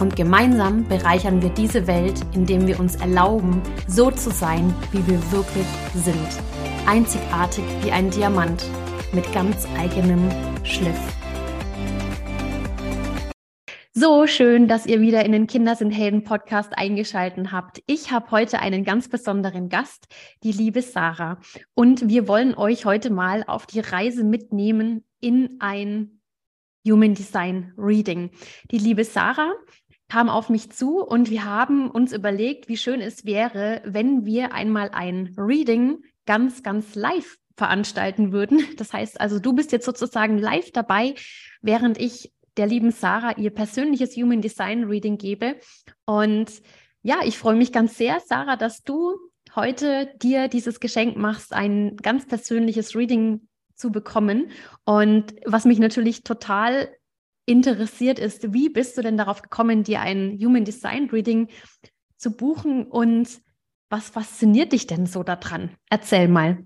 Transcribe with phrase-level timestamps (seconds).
[0.00, 5.20] Und gemeinsam bereichern wir diese Welt, indem wir uns erlauben, so zu sein, wie wir
[5.30, 6.16] wirklich sind.
[6.86, 8.64] Einzigartig wie ein Diamant
[9.12, 10.26] mit ganz eigenem
[10.64, 10.98] Schliff.
[13.92, 17.82] So schön, dass ihr wieder in den Kinder sind Helden Podcast eingeschalten habt.
[17.86, 20.06] Ich habe heute einen ganz besonderen Gast,
[20.42, 21.38] die liebe Sarah.
[21.74, 26.20] Und wir wollen euch heute mal auf die Reise mitnehmen in ein
[26.86, 28.30] Human Design Reading.
[28.70, 29.52] Die liebe Sarah
[30.10, 34.52] kam auf mich zu und wir haben uns überlegt, wie schön es wäre, wenn wir
[34.52, 38.62] einmal ein Reading ganz, ganz live veranstalten würden.
[38.76, 41.14] Das heißt also, du bist jetzt sozusagen live dabei,
[41.62, 45.56] während ich der lieben Sarah ihr persönliches Human Design Reading gebe.
[46.04, 46.50] Und
[47.02, 49.16] ja, ich freue mich ganz sehr, Sarah, dass du
[49.54, 54.50] heute dir dieses Geschenk machst, ein ganz persönliches Reading zu bekommen.
[54.84, 56.88] Und was mich natürlich total
[57.50, 61.48] interessiert ist, wie bist du denn darauf gekommen, dir ein Human Design Reading
[62.16, 63.28] zu buchen und
[63.90, 65.70] was fasziniert dich denn so daran?
[65.90, 66.64] Erzähl mal.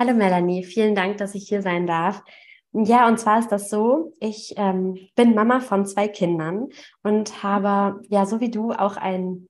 [0.00, 2.24] Hallo Melanie, vielen Dank, dass ich hier sein darf.
[2.72, 6.70] Ja, und zwar ist das so, ich ähm, bin Mama von zwei Kindern
[7.04, 9.46] und habe, ja, so wie du, auch ein,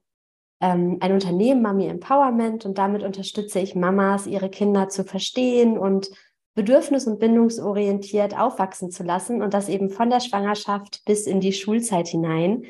[0.61, 6.11] ähm, ein Unternehmen, Mami Empowerment, und damit unterstütze ich Mamas, ihre Kinder zu verstehen und
[6.55, 11.53] bedürfnis- und bindungsorientiert aufwachsen zu lassen und das eben von der Schwangerschaft bis in die
[11.53, 12.65] Schulzeit hinein.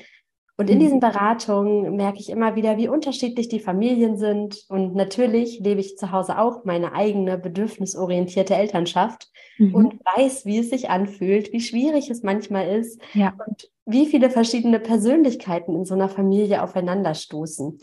[0.59, 0.81] Und in mhm.
[0.81, 4.65] diesen Beratungen merke ich immer wieder, wie unterschiedlich die Familien sind.
[4.69, 9.75] Und natürlich lebe ich zu Hause auch meine eigene bedürfnisorientierte Elternschaft mhm.
[9.75, 13.35] und weiß, wie es sich anfühlt, wie schwierig es manchmal ist ja.
[13.47, 17.79] und wie viele verschiedene Persönlichkeiten in so einer Familie aufeinanderstoßen.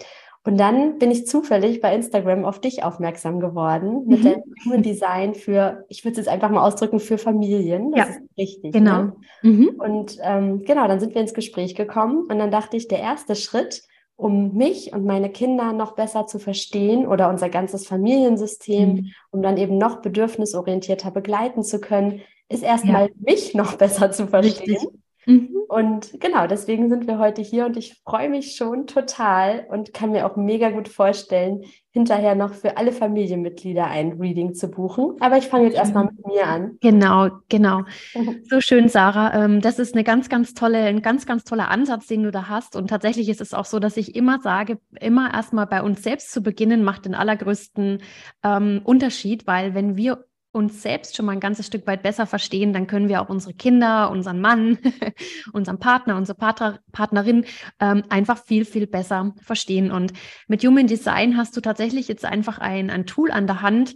[0.49, 4.23] Und dann bin ich zufällig bei Instagram auf dich aufmerksam geworden mit mhm.
[4.23, 7.91] deinem Human Design für, ich würde es jetzt einfach mal ausdrücken, für Familien.
[7.91, 8.73] Das ja, ist richtig.
[8.73, 9.03] Genau.
[9.03, 9.13] Ne?
[9.43, 9.69] Mhm.
[9.77, 13.35] Und ähm, genau, dann sind wir ins Gespräch gekommen und dann dachte ich, der erste
[13.35, 13.83] Schritt,
[14.15, 19.11] um mich und meine Kinder noch besser zu verstehen oder unser ganzes Familiensystem, mhm.
[19.29, 23.13] um dann eben noch bedürfnisorientierter begleiten zu können, ist erstmal ja.
[23.19, 24.77] mich noch besser zu verstehen.
[24.77, 24.99] Richtig.
[25.29, 25.59] Mhm.
[25.67, 30.09] Und genau, deswegen sind wir heute hier und ich freue mich schon total und kann
[30.09, 35.17] mir auch mega gut vorstellen, hinterher noch für alle Familienmitglieder ein Reading zu buchen.
[35.19, 36.77] Aber ich fange jetzt erstmal mit mir an.
[36.81, 37.83] Genau, genau.
[38.49, 39.45] So schön, Sarah.
[39.45, 42.49] Ähm, das ist eine ganz, ganz tolle, ein ganz, ganz toller Ansatz, den du da
[42.49, 42.75] hast.
[42.75, 46.31] Und tatsächlich ist es auch so, dass ich immer sage, immer erstmal bei uns selbst
[46.31, 48.01] zu beginnen, macht den allergrößten
[48.43, 52.73] ähm, Unterschied, weil wenn wir uns selbst schon mal ein ganzes Stück weit besser verstehen,
[52.73, 54.79] dann können wir auch unsere Kinder, unseren Mann,
[55.53, 57.45] unseren Partner, unsere Partner, Partnerin
[57.79, 59.91] ähm, einfach viel, viel besser verstehen.
[59.91, 60.13] Und
[60.47, 63.95] mit Human Design hast du tatsächlich jetzt einfach ein, ein Tool an der Hand.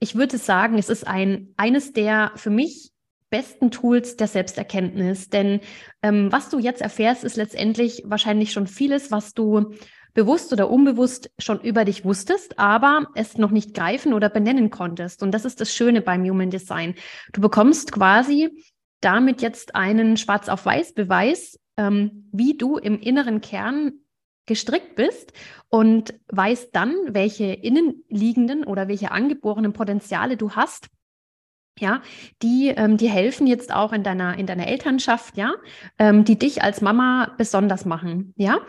[0.00, 2.90] Ich würde sagen, es ist ein, eines der für mich
[3.30, 5.28] besten Tools der Selbsterkenntnis.
[5.28, 5.60] Denn
[6.02, 9.74] ähm, was du jetzt erfährst, ist letztendlich wahrscheinlich schon vieles, was du
[10.14, 15.22] bewusst oder unbewusst schon über dich wusstest, aber es noch nicht greifen oder benennen konntest.
[15.22, 16.94] Und das ist das Schöne beim Human Design.
[17.32, 18.50] Du bekommst quasi
[19.00, 23.92] damit jetzt einen Schwarz auf Weiß Beweis, ähm, wie du im inneren Kern
[24.46, 25.32] gestrickt bist
[25.68, 30.88] und weißt dann, welche innenliegenden oder welche angeborenen Potenziale du hast,
[31.78, 32.02] ja,
[32.40, 35.54] die ähm, die helfen jetzt auch in deiner in deiner Elternschaft, ja,
[35.98, 38.60] ähm, die dich als Mama besonders machen, ja.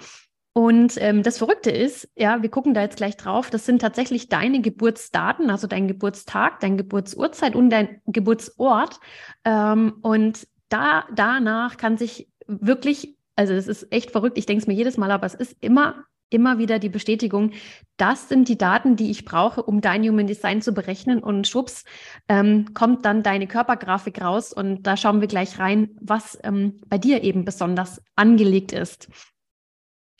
[0.57, 4.29] Und ähm, das Verrückte ist, ja, wir gucken da jetzt gleich drauf, das sind tatsächlich
[4.29, 9.01] deine Geburtsdaten, also dein Geburtstag, dein Geburtsurzeit und dein Geburtsort.
[9.43, 14.67] Ähm, und da danach kann sich wirklich, also es ist echt verrückt, ich denke es
[14.67, 17.51] mir jedes Mal, aber es ist immer immer wieder die Bestätigung,
[17.97, 21.19] das sind die Daten, die ich brauche, um dein Human Design zu berechnen.
[21.21, 21.83] Und schwupps,
[22.27, 26.97] ähm, kommt dann deine Körpergrafik raus und da schauen wir gleich rein, was ähm, bei
[26.97, 29.07] dir eben besonders angelegt ist.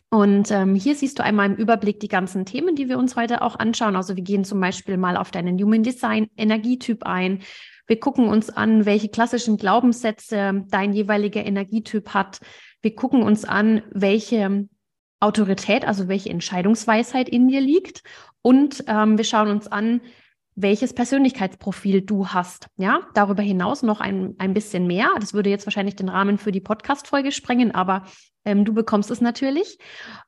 [0.10, 3.42] Und ähm, hier siehst du einmal im Überblick die ganzen Themen, die wir uns heute
[3.42, 3.96] auch anschauen.
[3.96, 7.42] Also wir gehen zum Beispiel mal auf deinen Human Design Energietyp ein.
[7.88, 12.40] Wir gucken uns an, welche klassischen Glaubenssätze dein jeweiliger Energietyp hat.
[12.82, 14.68] Wir gucken uns an, welche
[15.20, 18.04] Autorität, also welche Entscheidungsweisheit in dir liegt.
[18.42, 20.02] Und ähm, wir schauen uns an,
[20.56, 22.68] welches Persönlichkeitsprofil du hast.
[22.78, 25.10] Ja, darüber hinaus noch ein, ein bisschen mehr.
[25.20, 28.04] Das würde jetzt wahrscheinlich den Rahmen für die Podcast-Folge sprengen, aber
[28.46, 29.78] ähm, du bekommst es natürlich.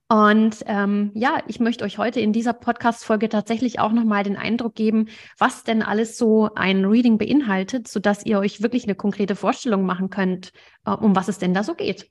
[0.10, 4.76] Und ähm, ja, ich möchte euch heute in dieser Podcast-Folge tatsächlich auch nochmal den Eindruck
[4.76, 5.08] geben,
[5.38, 10.10] was denn alles so ein Reading beinhaltet, sodass ihr euch wirklich eine konkrete Vorstellung machen
[10.10, 10.52] könnt,
[10.86, 12.10] äh, um was es denn da so geht.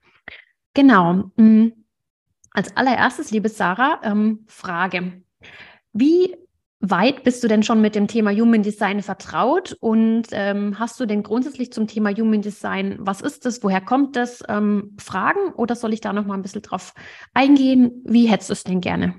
[0.72, 1.30] Genau.
[1.36, 1.68] Mm.
[2.50, 5.20] Als allererstes, liebe Sarah, ähm, Frage.
[5.92, 6.34] Wie
[6.80, 11.06] weit bist du denn schon mit dem Thema Human Design vertraut und ähm, hast du
[11.06, 15.74] denn grundsätzlich zum Thema Human Design, was ist das, woher kommt das, ähm, Fragen oder
[15.74, 16.92] soll ich da noch mal ein bisschen drauf
[17.32, 18.02] eingehen?
[18.04, 19.14] Wie hättest du es denn gerne?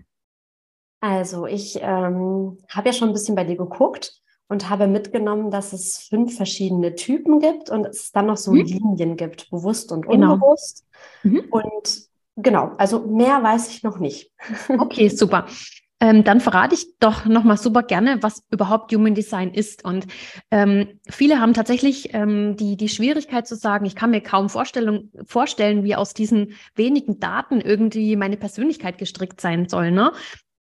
[1.00, 4.14] Also ich ähm, habe ja schon ein bisschen bei dir geguckt
[4.50, 8.62] und habe mitgenommen, dass es fünf verschiedene Typen gibt und es dann noch so mhm.
[8.62, 10.34] Linien gibt, bewusst und genau.
[10.34, 10.86] unbewusst.
[11.24, 11.44] Mhm.
[11.52, 14.32] Und genau, also mehr weiß ich noch nicht.
[14.70, 15.48] Okay, super.
[16.00, 19.84] Ähm, dann verrate ich doch nochmal super gerne, was überhaupt Human Design ist.
[19.84, 20.06] Und
[20.52, 25.12] ähm, viele haben tatsächlich ähm, die, die Schwierigkeit zu sagen, ich kann mir kaum vorstellen,
[25.26, 29.90] vorstellen, wie aus diesen wenigen Daten irgendwie meine Persönlichkeit gestrickt sein soll.
[29.90, 30.12] Ne?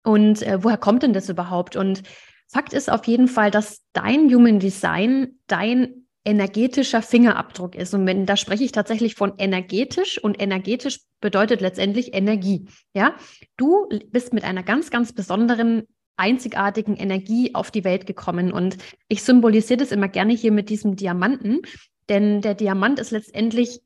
[0.05, 1.77] Und äh, woher kommt denn das überhaupt?
[1.77, 2.03] Und
[2.47, 7.95] Fakt ist auf jeden Fall, dass dein Human Design dein energetischer Fingerabdruck ist.
[7.95, 12.67] Und wenn da spreche ich tatsächlich von energetisch und energetisch bedeutet letztendlich Energie.
[12.95, 13.15] Ja,
[13.57, 15.85] du bist mit einer ganz, ganz besonderen
[16.17, 18.53] einzigartigen Energie auf die Welt gekommen.
[18.53, 18.77] Und
[19.09, 21.63] ich symbolisiere das immer gerne hier mit diesem Diamanten,
[22.09, 23.81] denn der Diamant ist letztendlich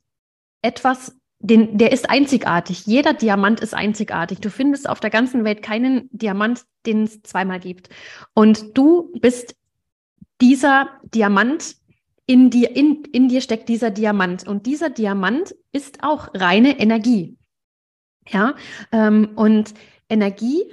[0.63, 2.87] etwas, den, der ist einzigartig.
[2.87, 4.41] Jeder Diamant ist einzigartig.
[4.41, 7.89] Du findest auf der ganzen Welt keinen Diamant, den es zweimal gibt.
[8.35, 9.55] Und du bist
[10.41, 11.77] dieser Diamant,
[12.27, 14.47] in dir, in, in dir steckt dieser Diamant.
[14.47, 17.37] Und dieser Diamant ist auch reine Energie.
[18.29, 18.55] Ja,
[18.91, 19.75] ähm, und
[20.09, 20.65] Energie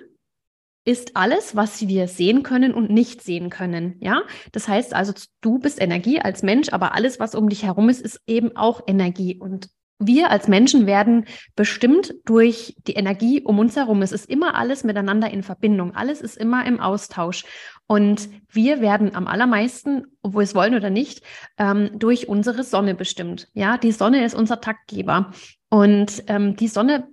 [0.85, 3.95] ist alles, was wir sehen können und nicht sehen können.
[3.99, 7.87] Ja, das heißt also, du bist Energie als Mensch, aber alles, was um dich herum
[7.89, 9.39] ist, ist eben auch Energie.
[9.39, 9.69] Und
[9.99, 14.01] wir als Menschen werden bestimmt durch die Energie um uns herum.
[14.01, 15.95] Es ist immer alles miteinander in Verbindung.
[15.95, 17.45] Alles ist immer im Austausch.
[17.87, 21.23] Und wir werden am allermeisten, obwohl wir es wollen oder nicht,
[21.57, 23.49] ähm, durch unsere Sonne bestimmt.
[23.53, 25.31] Ja, die Sonne ist unser Taktgeber.
[25.69, 27.07] Und ähm, die Sonne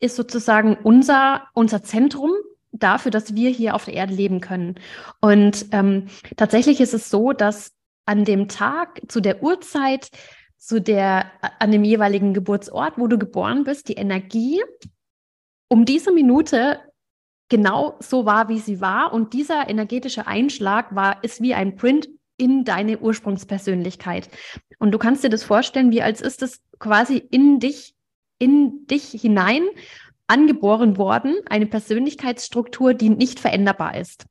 [0.00, 2.32] ist sozusagen unser, unser Zentrum
[2.72, 4.76] dafür, dass wir hier auf der Erde leben können.
[5.20, 7.72] Und ähm, tatsächlich ist es so, dass
[8.06, 10.10] an dem Tag zu der Uhrzeit
[10.56, 14.62] zu der, an dem jeweiligen Geburtsort, wo du geboren bist, die Energie
[15.68, 16.80] um diese Minute
[17.50, 19.12] genau so war, wie sie war.
[19.12, 22.08] Und dieser energetische Einschlag war, ist wie ein Print
[22.38, 24.30] in deine Ursprungspersönlichkeit.
[24.78, 27.94] Und du kannst dir das vorstellen, wie als ist es quasi in dich,
[28.38, 29.68] in dich hinein
[30.26, 34.24] angeboren worden, eine Persönlichkeitsstruktur, die nicht veränderbar ist.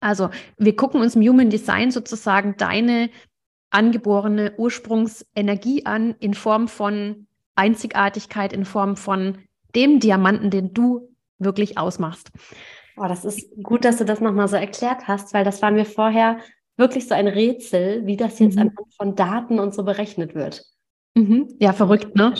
[0.00, 3.10] Also wir gucken uns im Human Design sozusagen deine
[3.70, 9.38] angeborene Ursprungsenergie an in Form von Einzigartigkeit, in Form von
[9.74, 12.30] dem Diamanten, den du wirklich ausmachst.
[12.96, 15.84] Oh, das ist gut, dass du das nochmal so erklärt hast, weil das war mir
[15.84, 16.38] vorher
[16.76, 18.62] wirklich so ein Rätsel, wie das jetzt mhm.
[18.62, 20.64] anhand von Daten und so berechnet wird.
[21.14, 21.54] Mhm.
[21.58, 22.34] Ja, verrückt, ne?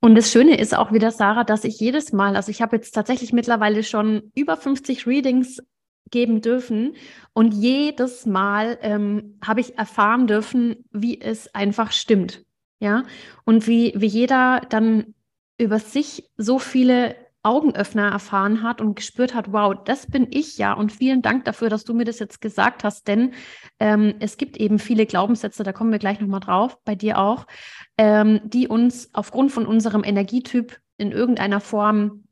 [0.00, 2.92] Und das Schöne ist auch wieder, Sarah, dass ich jedes Mal, also ich habe jetzt
[2.92, 5.60] tatsächlich mittlerweile schon über 50 Readings
[6.10, 6.94] geben dürfen.
[7.32, 12.44] Und jedes Mal ähm, habe ich erfahren dürfen, wie es einfach stimmt.
[12.80, 13.02] Ja,
[13.44, 15.14] und wie, wie jeder dann
[15.58, 17.16] über sich so viele
[17.48, 20.74] Augenöffner erfahren hat und gespürt hat, wow, das bin ich ja.
[20.74, 23.32] Und vielen Dank dafür, dass du mir das jetzt gesagt hast, denn
[23.80, 27.46] ähm, es gibt eben viele Glaubenssätze, da kommen wir gleich nochmal drauf, bei dir auch,
[27.96, 32.24] ähm, die uns aufgrund von unserem Energietyp in irgendeiner Form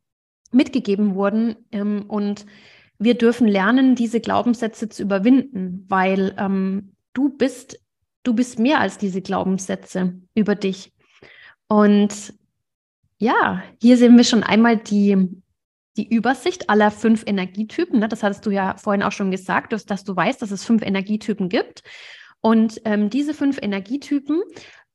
[0.53, 1.57] mitgegeben wurden.
[1.73, 2.45] Ähm, und
[2.99, 7.81] wir dürfen lernen, diese Glaubenssätze zu überwinden, weil ähm, du bist,
[8.23, 10.93] du bist mehr als diese Glaubenssätze über dich.
[11.69, 12.35] Und
[13.19, 15.17] ja, hier sehen wir schon einmal die,
[15.97, 18.01] die Übersicht aller fünf Energietypen.
[18.01, 18.09] Ne?
[18.09, 20.83] Das hattest du ja vorhin auch schon gesagt, dass, dass du weißt, dass es fünf
[20.83, 21.83] Energietypen gibt.
[22.41, 24.43] Und ähm, diese fünf Energietypen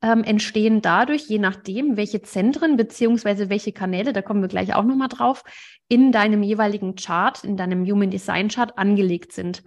[0.01, 4.83] ähm, entstehen dadurch, je nachdem, welche Zentren beziehungsweise welche Kanäle, da kommen wir gleich auch
[4.83, 5.43] nochmal drauf,
[5.87, 9.63] in deinem jeweiligen Chart, in deinem Human Design Chart angelegt sind.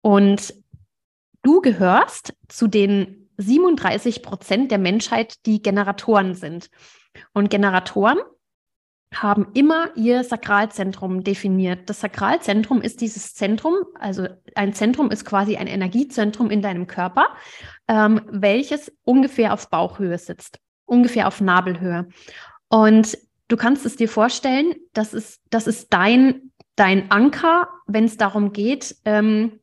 [0.00, 0.54] Und
[1.42, 6.68] du gehörst zu den 37 Prozent der Menschheit, die Generatoren sind.
[7.32, 8.18] Und Generatoren
[9.14, 11.88] haben immer ihr Sakralzentrum definiert.
[11.90, 17.28] Das Sakralzentrum ist dieses Zentrum, also ein Zentrum ist quasi ein Energiezentrum in deinem Körper,
[17.88, 22.08] ähm, welches ungefähr auf Bauchhöhe sitzt, ungefähr auf Nabelhöhe.
[22.68, 28.16] Und du kannst es dir vorstellen, das ist, das ist dein, dein Anker, wenn es
[28.16, 29.60] darum geht, ähm,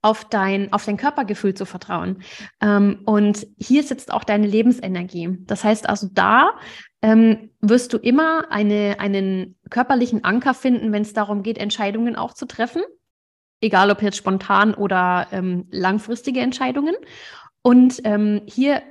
[0.00, 2.22] auf dein, auf dein Körpergefühl zu vertrauen.
[2.60, 5.38] Ähm, und hier sitzt auch deine Lebensenergie.
[5.42, 6.54] Das heißt also, da
[7.02, 12.32] ähm, wirst du immer eine, einen körperlichen Anker finden, wenn es darum geht, Entscheidungen auch
[12.32, 12.82] zu treffen.
[13.60, 16.94] Egal ob jetzt spontan oder ähm, langfristige Entscheidungen.
[17.62, 18.82] Und ähm, hier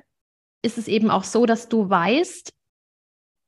[0.61, 2.53] ist es eben auch so, dass du weißt,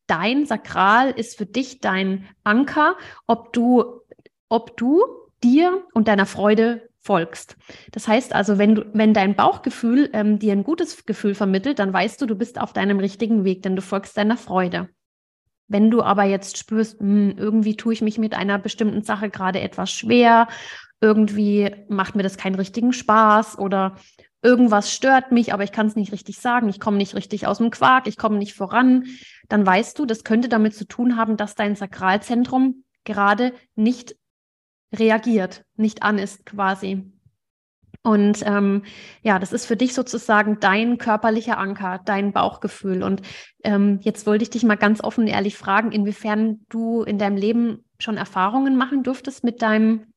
[0.08, 4.02] dein Sakral ist für dich dein Anker, ob du,
[4.50, 5.04] ob du
[5.44, 7.58] dir und deiner Freude folgst.
[7.92, 11.94] Das heißt also, wenn du, wenn dein Bauchgefühl ähm, dir ein gutes Gefühl vermittelt, dann
[11.94, 14.90] weißt du, du bist auf deinem richtigen Weg, denn du folgst deiner Freude.
[15.68, 19.30] Wenn du aber jetzt spürst, mh, hm, irgendwie tue ich mich mit einer bestimmten Sache
[19.30, 20.48] gerade etwas schwer,
[21.02, 23.98] irgendwie macht mir das keinen richtigen Spaß oder
[24.42, 27.58] irgendwas stört mich, aber ich kann es nicht richtig sagen, ich komme nicht richtig aus
[27.58, 29.06] dem Quark, ich komme nicht voran,
[29.50, 34.16] dann weißt du, das könnte damit zu tun haben, dass dein Sakralzentrum gerade nicht
[34.94, 37.12] reagiert, nicht an ist quasi.
[38.06, 38.84] Und ähm,
[39.22, 43.02] ja, das ist für dich sozusagen dein körperlicher Anker, dein Bauchgefühl.
[43.02, 43.22] Und
[43.64, 47.38] ähm, jetzt wollte ich dich mal ganz offen und ehrlich fragen, inwiefern du in deinem
[47.38, 50.14] Leben schon Erfahrungen machen durftest mit deinem,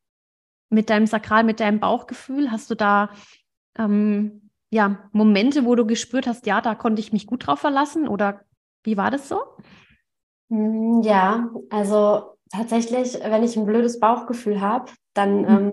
[0.69, 2.51] mit deinem Sakral, mit deinem Bauchgefühl.
[2.51, 3.11] Hast du da
[3.79, 8.09] ähm, ja Momente, wo du gespürt hast, ja, da konnte ich mich gut drauf verlassen?
[8.09, 8.41] Oder
[8.83, 9.41] wie war das so?
[10.51, 15.49] Hm, ja, also tatsächlich, wenn ich ein blödes Bauchgefühl habe, dann mhm.
[15.49, 15.73] ähm,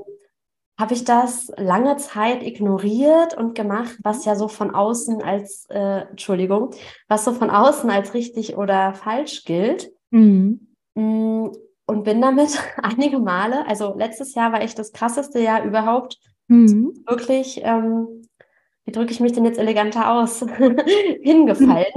[0.80, 6.02] habe ich das lange Zeit ignoriert und gemacht, was ja so von außen als, äh,
[6.10, 6.72] Entschuldigung,
[7.08, 9.92] was so von außen als richtig oder falsch gilt.
[10.10, 10.68] Mhm.
[10.96, 11.50] Mm,
[11.86, 17.04] und bin damit einige Male, also letztes Jahr war echt das krasseste Jahr überhaupt, mhm.
[17.08, 18.24] wirklich, ähm,
[18.86, 20.40] wie drücke ich mich denn jetzt eleganter aus,
[21.22, 21.94] hingefallen.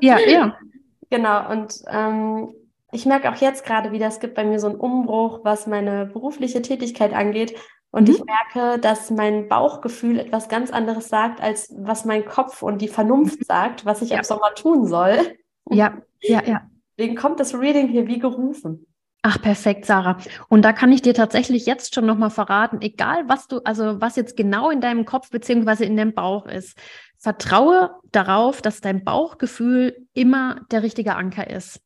[0.00, 0.56] Ja, ja.
[1.10, 2.54] genau, und ähm,
[2.92, 6.06] ich merke auch jetzt gerade wieder, es gibt bei mir so einen Umbruch, was meine
[6.06, 7.54] berufliche Tätigkeit angeht.
[7.90, 8.14] Und mhm.
[8.14, 12.88] ich merke, dass mein Bauchgefühl etwas ganz anderes sagt, als was mein Kopf und die
[12.88, 14.18] Vernunft sagt, was ich ja.
[14.18, 15.36] im Sommer tun soll.
[15.70, 16.62] Ja, ja, ja.
[16.96, 18.86] Deswegen kommt das Reading hier wie gerufen.
[19.22, 20.18] Ach, perfekt, Sarah.
[20.48, 24.16] Und da kann ich dir tatsächlich jetzt schon nochmal verraten, egal was du, also was
[24.16, 26.78] jetzt genau in deinem Kopf beziehungsweise in deinem Bauch ist,
[27.18, 31.80] vertraue darauf, dass dein Bauchgefühl immer der richtige Anker ist.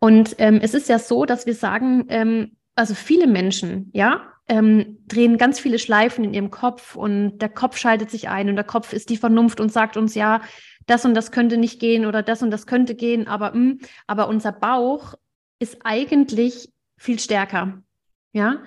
[0.00, 4.98] Und ähm, es ist ja so, dass wir sagen, ähm, also viele Menschen, ja, ähm,
[5.06, 8.64] drehen ganz viele Schleifen in ihrem Kopf und der Kopf schaltet sich ein und der
[8.64, 10.40] Kopf ist die Vernunft und sagt uns, ja,
[10.86, 13.78] das und das könnte nicht gehen oder das und das könnte gehen, aber, mh, hm,
[14.06, 15.14] aber unser Bauch
[15.58, 17.82] ist eigentlich viel stärker.
[18.32, 18.62] Ja,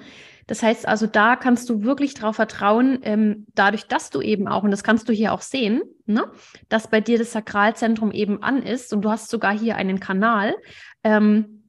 [0.48, 4.64] das heißt also, da kannst du wirklich darauf vertrauen, ähm, dadurch, dass du eben auch,
[4.64, 6.26] und das kannst du hier auch sehen, ne,
[6.68, 10.54] dass bei dir das Sakralzentrum eben an ist und du hast sogar hier einen Kanal,
[11.04, 11.64] ähm,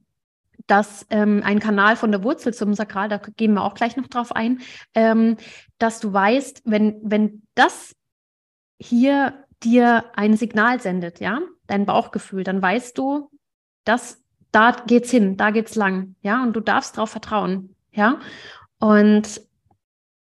[0.67, 4.07] dass ähm, ein Kanal von der Wurzel zum Sakral, da gehen wir auch gleich noch
[4.07, 4.61] drauf ein,
[4.93, 5.37] ähm,
[5.77, 7.95] dass du weißt, wenn, wenn das
[8.79, 13.29] hier dir ein Signal sendet, ja, dein Bauchgefühl, dann weißt du,
[13.85, 14.21] dass
[14.51, 18.19] da geht's hin, da geht's lang, ja, und du darfst darauf vertrauen, ja.
[18.79, 19.41] Und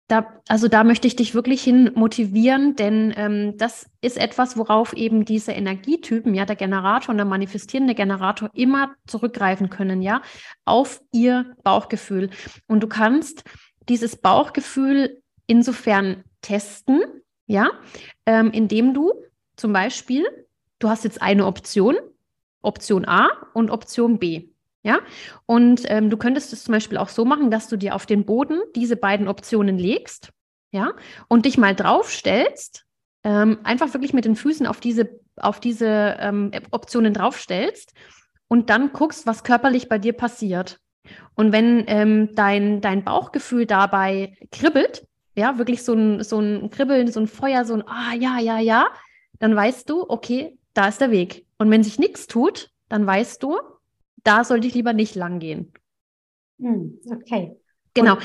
[0.08, 4.94] da, also da möchte ich dich wirklich hin motivieren, denn ähm, das ist etwas, worauf
[4.94, 10.22] eben diese Energietypen, ja, der Generator und der manifestierende Generator immer zurückgreifen können, ja,
[10.64, 12.30] auf ihr Bauchgefühl.
[12.66, 13.44] Und du kannst
[13.88, 17.02] dieses Bauchgefühl insofern testen,
[17.46, 17.70] ja,
[18.24, 19.12] ähm, indem du
[19.56, 20.26] zum Beispiel,
[20.78, 21.96] du hast jetzt eine Option,
[22.62, 24.48] Option A und Option B.
[24.82, 25.00] Ja,
[25.46, 28.24] und ähm, du könntest es zum Beispiel auch so machen, dass du dir auf den
[28.24, 30.30] Boden diese beiden Optionen legst,
[30.70, 30.92] ja,
[31.28, 32.84] und dich mal draufstellst,
[33.24, 37.92] ähm, einfach wirklich mit den Füßen auf diese, auf diese ähm, Optionen draufstellst
[38.46, 40.78] und dann guckst, was körperlich bei dir passiert.
[41.34, 45.06] Und wenn ähm, dein, dein Bauchgefühl dabei kribbelt,
[45.36, 48.58] ja, wirklich so ein, so ein Kribbeln, so ein Feuer, so ein Ah, ja, ja,
[48.58, 48.88] ja,
[49.38, 51.46] dann weißt du, okay, da ist der Weg.
[51.58, 53.58] Und wenn sich nichts tut, dann weißt du,
[54.24, 55.72] da sollte ich lieber nicht lang gehen.
[56.60, 57.56] Hm, okay.
[57.94, 58.16] Genau.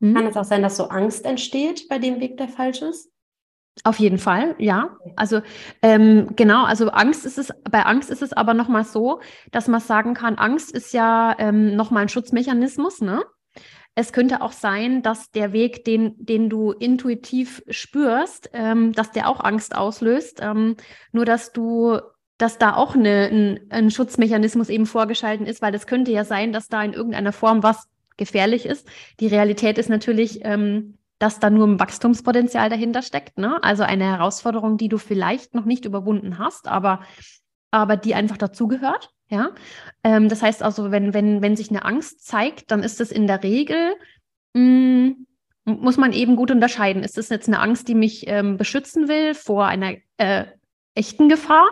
[0.00, 0.14] Hm?
[0.14, 3.10] Kann es auch sein, dass so Angst entsteht bei dem Weg, der falsch ist?
[3.84, 4.96] Auf jeden Fall, ja.
[5.16, 5.42] Also
[5.82, 9.20] ähm, genau, also Angst ist es, bei Angst ist es aber nochmal so,
[9.52, 13.22] dass man sagen kann, Angst ist ja ähm, nochmal ein Schutzmechanismus, ne?
[13.98, 19.28] Es könnte auch sein, dass der Weg, den, den du intuitiv spürst, ähm, dass der
[19.28, 20.40] auch Angst auslöst.
[20.42, 20.76] Ähm,
[21.12, 21.98] nur dass du
[22.38, 26.52] dass da auch eine, ein, ein Schutzmechanismus eben vorgeschalten ist, weil es könnte ja sein,
[26.52, 28.88] dass da in irgendeiner Form was gefährlich ist.
[29.20, 33.38] Die Realität ist natürlich, ähm, dass da nur ein Wachstumspotenzial dahinter steckt.
[33.38, 33.62] Ne?
[33.62, 37.00] Also eine Herausforderung, die du vielleicht noch nicht überwunden hast, aber,
[37.70, 39.10] aber die einfach dazugehört.
[39.28, 39.50] Ja,
[40.04, 43.26] ähm, das heißt also, wenn, wenn, wenn sich eine Angst zeigt, dann ist es in
[43.26, 43.96] der Regel
[44.54, 45.26] mh, mm,
[45.64, 47.02] muss man eben gut unterscheiden.
[47.02, 50.44] Ist das jetzt eine Angst, die mich ähm, beschützen will vor einer äh,
[50.96, 51.66] echten Gefahr?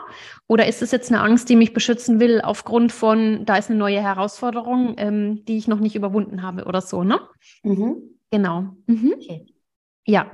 [0.47, 3.78] Oder ist es jetzt eine Angst, die mich beschützen will aufgrund von, da ist eine
[3.78, 7.21] neue Herausforderung, ähm, die ich noch nicht überwunden habe oder so, ne?
[7.62, 7.97] Mhm.
[8.31, 8.76] Genau.
[8.87, 9.14] Mhm.
[9.16, 9.47] Okay.
[10.07, 10.31] Ja,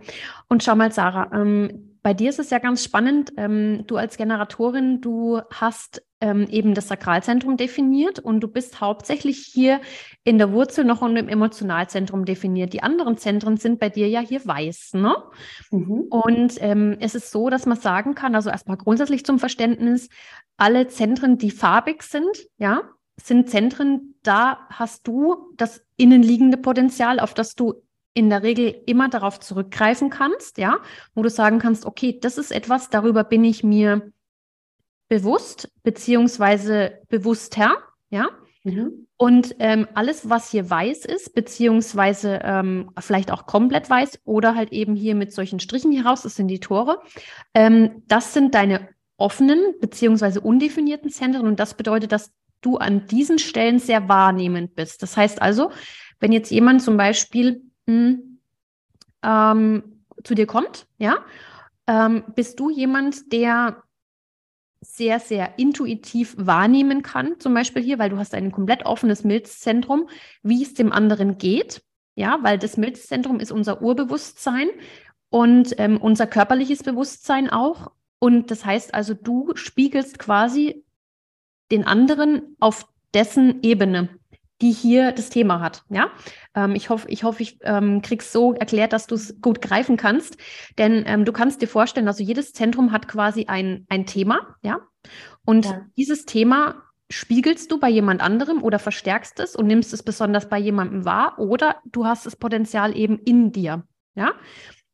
[0.49, 3.33] und schau mal, Sarah, ähm, bei dir ist es ja ganz spannend.
[3.37, 9.39] Ähm, du als Generatorin, du hast ähm, eben das Sakralzentrum definiert und du bist hauptsächlich
[9.39, 9.81] hier
[10.25, 12.73] in der Wurzel noch und im Emotionalzentrum definiert.
[12.73, 14.95] Die anderen Zentren sind bei dir ja hier weiß.
[14.95, 15.17] Ne?
[15.71, 16.07] Mhm.
[16.11, 20.09] Und ähm, es ist so, dass man sagen kann, also erstmal grundsätzlich zum Verständnis,
[20.57, 22.83] alle Zentren, die farbig sind, ja,
[23.23, 27.83] sind Zentren, da hast du das innenliegende Potenzial, auf das du
[28.15, 30.79] in der Regel immer darauf zurückgreifen kannst, ja,
[31.15, 34.13] wo du sagen kannst, okay, das ist etwas, darüber bin ich mir
[35.09, 37.77] bewusst, beziehungsweise bewusster,
[38.11, 38.29] ja.
[38.63, 39.07] Mhm.
[39.17, 44.73] Und ähm, alles, was hier weiß ist, beziehungsweise ähm, vielleicht auch komplett weiß oder halt
[44.73, 47.01] eben hier mit solchen Strichen hier raus, das sind die Tore,
[47.55, 53.39] ähm, das sind deine offenen beziehungsweise undefinierten Zentren und das bedeutet, dass du an diesen
[53.39, 55.03] Stellen sehr wahrnehmend bist.
[55.03, 55.71] Das heißt also,
[56.19, 57.63] wenn jetzt jemand zum Beispiel
[59.23, 61.25] ähm, zu dir kommt, ja,
[61.87, 63.83] ähm, bist du jemand, der
[64.83, 70.09] sehr, sehr intuitiv wahrnehmen kann, zum Beispiel hier, weil du hast ein komplett offenes Milzzentrum,
[70.43, 71.83] wie es dem anderen geht,
[72.15, 74.69] ja, weil das Milzzentrum ist unser Urbewusstsein
[75.29, 77.93] und ähm, unser körperliches Bewusstsein auch.
[78.19, 80.85] Und das heißt also, du spiegelst quasi
[81.71, 84.20] den anderen auf dessen Ebene
[84.61, 85.83] die hier das Thema hat.
[85.89, 86.11] Ja,
[86.55, 89.97] ähm, ich hoffe, ich hoffe, ich ähm, krieg's so erklärt, dass du es gut greifen
[89.97, 90.37] kannst,
[90.79, 94.81] denn ähm, du kannst dir vorstellen, also jedes Zentrum hat quasi ein ein Thema, ja,
[95.45, 95.87] und ja.
[95.97, 100.59] dieses Thema spiegelst du bei jemand anderem oder verstärkst es und nimmst es besonders bei
[100.59, 104.35] jemandem wahr oder du hast das Potenzial eben in dir, ja,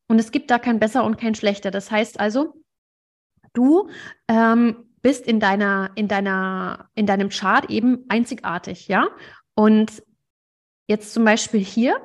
[0.09, 1.71] und es gibt da kein besser und kein schlechter.
[1.71, 2.63] Das heißt also,
[3.53, 3.89] du
[4.29, 9.09] ähm, bist in deiner, in deiner, in deinem Chart eben einzigartig, ja.
[9.57, 10.03] Und
[10.87, 11.97] jetzt zum Beispiel hier,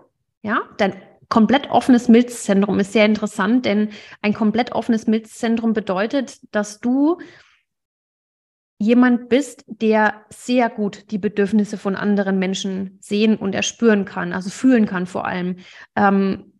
[0.41, 3.89] ja, dein komplett offenes Milzzentrum ist sehr interessant, denn
[4.21, 7.19] ein komplett offenes Milzzentrum bedeutet, dass du
[8.79, 14.49] jemand bist, der sehr gut die Bedürfnisse von anderen Menschen sehen und erspüren kann, also
[14.49, 15.57] fühlen kann vor allem.
[15.95, 16.53] Ähm,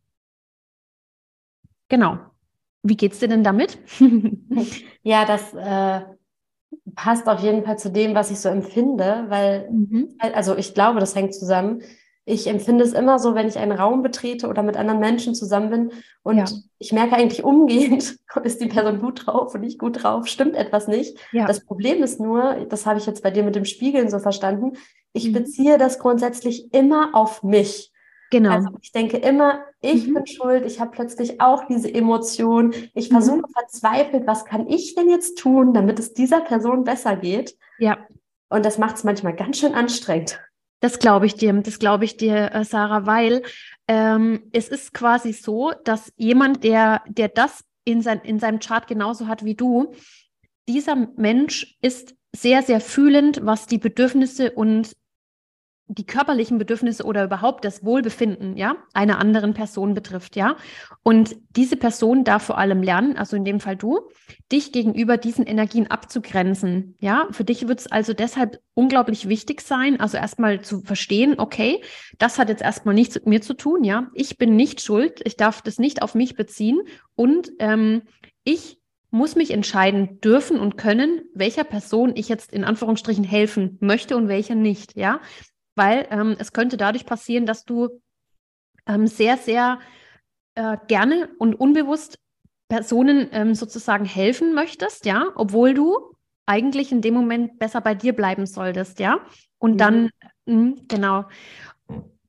[1.90, 2.20] genau.
[2.84, 3.80] Wie geht's dir denn damit?
[5.04, 6.06] ja, das äh,
[6.96, 10.18] passt auf jeden Fall zu dem, was ich so empfinde, weil, mhm.
[10.34, 11.82] also ich glaube, das hängt zusammen.
[12.24, 15.70] Ich empfinde es immer so, wenn ich einen Raum betrete oder mit anderen Menschen zusammen
[15.70, 16.46] bin und ja.
[16.78, 20.88] ich merke eigentlich umgehend, ist die Person gut drauf und nicht gut drauf, stimmt etwas
[20.88, 21.18] nicht.
[21.32, 21.46] Ja.
[21.48, 24.74] Das Problem ist nur, das habe ich jetzt bei dir mit dem Spiegeln so verstanden,
[25.14, 25.34] ich mhm.
[25.34, 27.91] beziehe das grundsätzlich immer auf mich.
[28.32, 28.52] Genau.
[28.52, 30.16] Also ich denke immer, ich mhm.
[30.16, 32.74] bin schuld, ich habe plötzlich auch diese Emotion.
[32.96, 33.16] Ich mhm.
[33.16, 37.56] versuche verzweifelt, was kann ich denn jetzt tun, damit es dieser Person besser geht?
[37.78, 37.98] Ja.
[38.50, 40.40] Und das macht es manchmal ganz schön anstrengend.
[40.80, 43.44] Das glaube ich dir, das glaube ich dir, äh, Sarah, weil
[43.88, 48.88] ähm, es ist quasi so, dass jemand, der, der das in, sein, in seinem Chart
[48.88, 49.94] genauso hat wie du,
[50.68, 54.94] dieser Mensch ist sehr, sehr fühlend, was die Bedürfnisse und
[55.94, 60.56] die körperlichen Bedürfnisse oder überhaupt das Wohlbefinden, ja, einer anderen Person betrifft, ja.
[61.04, 64.00] Und diese Person darf vor allem lernen, also in dem Fall du,
[64.52, 67.28] dich gegenüber diesen Energien abzugrenzen, ja.
[67.32, 71.82] Für dich wird es also deshalb unglaublich wichtig sein, also erstmal zu verstehen, okay,
[72.18, 74.08] das hat jetzt erstmal nichts mit mir zu tun, ja.
[74.14, 76.82] Ich bin nicht schuld, ich darf das nicht auf mich beziehen
[77.16, 78.04] und ähm,
[78.46, 78.78] ich
[79.14, 84.30] muss mich entscheiden dürfen und können, welcher Person ich jetzt in Anführungsstrichen helfen möchte und
[84.30, 85.20] welcher nicht, ja
[85.76, 88.02] weil ähm, es könnte dadurch passieren, dass du
[88.88, 89.80] ähm, sehr, sehr
[90.56, 92.18] äh, gerne und unbewusst
[92.68, 98.14] Personen ähm, sozusagen helfen möchtest, ja, obwohl du eigentlich in dem Moment besser bei dir
[98.14, 99.20] bleiben solltest, ja.
[99.58, 99.78] Und mhm.
[99.78, 100.10] dann,
[100.46, 101.26] mh, genau,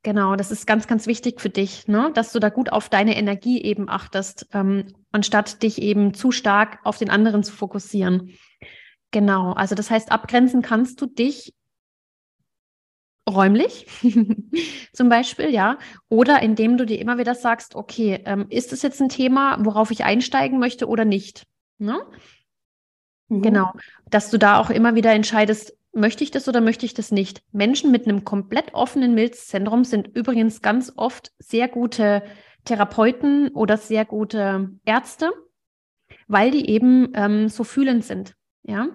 [0.03, 3.17] genau, das ist ganz, ganz wichtig für dich, ne, dass du da gut auf deine
[3.17, 8.33] Energie eben achtest, ähm, anstatt dich eben zu stark auf den anderen zu fokussieren.
[9.13, 11.55] Genau, also das heißt, abgrenzen kannst du dich
[13.35, 13.87] räumlich
[14.93, 19.01] zum Beispiel, ja, oder indem du dir immer wieder sagst, okay, ähm, ist es jetzt
[19.01, 21.47] ein Thema, worauf ich einsteigen möchte oder nicht?
[21.79, 22.01] Ne?
[23.29, 23.43] Mhm.
[23.43, 23.73] Genau,
[24.11, 27.43] dass du da auch immer wieder entscheidest, möchte ich das oder möchte ich das nicht?
[27.53, 32.23] Menschen mit einem komplett offenen Milzzentrum sind übrigens ganz oft sehr gute
[32.65, 35.31] Therapeuten oder sehr gute Ärzte,
[36.29, 38.35] weil die eben ähm, so fühlend sind.
[38.63, 38.89] Ja,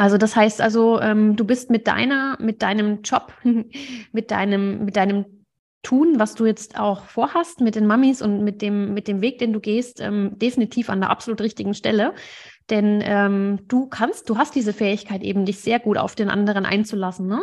[0.00, 3.34] also das heißt also, ähm, du bist mit deiner, mit deinem Job,
[4.12, 5.26] mit deinem, mit deinem
[5.82, 9.40] tun, was du jetzt auch vorhast mit den Mamis und mit dem, mit dem Weg,
[9.40, 12.14] den du gehst, ähm, definitiv an der absolut richtigen Stelle.
[12.70, 16.64] Denn ähm, du kannst, du hast diese Fähigkeit eben, dich sehr gut auf den anderen
[16.64, 17.26] einzulassen.
[17.26, 17.42] Ne?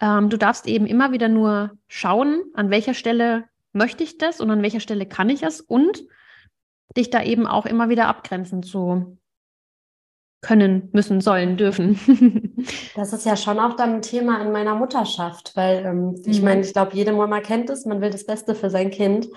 [0.00, 4.50] Ähm, du darfst eben immer wieder nur schauen, an welcher Stelle möchte ich das und
[4.50, 6.02] an welcher Stelle kann ich es und
[6.96, 9.18] dich da eben auch immer wieder abgrenzen zu
[10.42, 12.56] können, müssen, sollen, dürfen.
[12.96, 16.22] das ist ja schon auch dann ein Thema in meiner Mutterschaft, weil ähm, mhm.
[16.26, 19.28] ich meine, ich glaube, jede Mama kennt es, man will das Beste für sein Kind.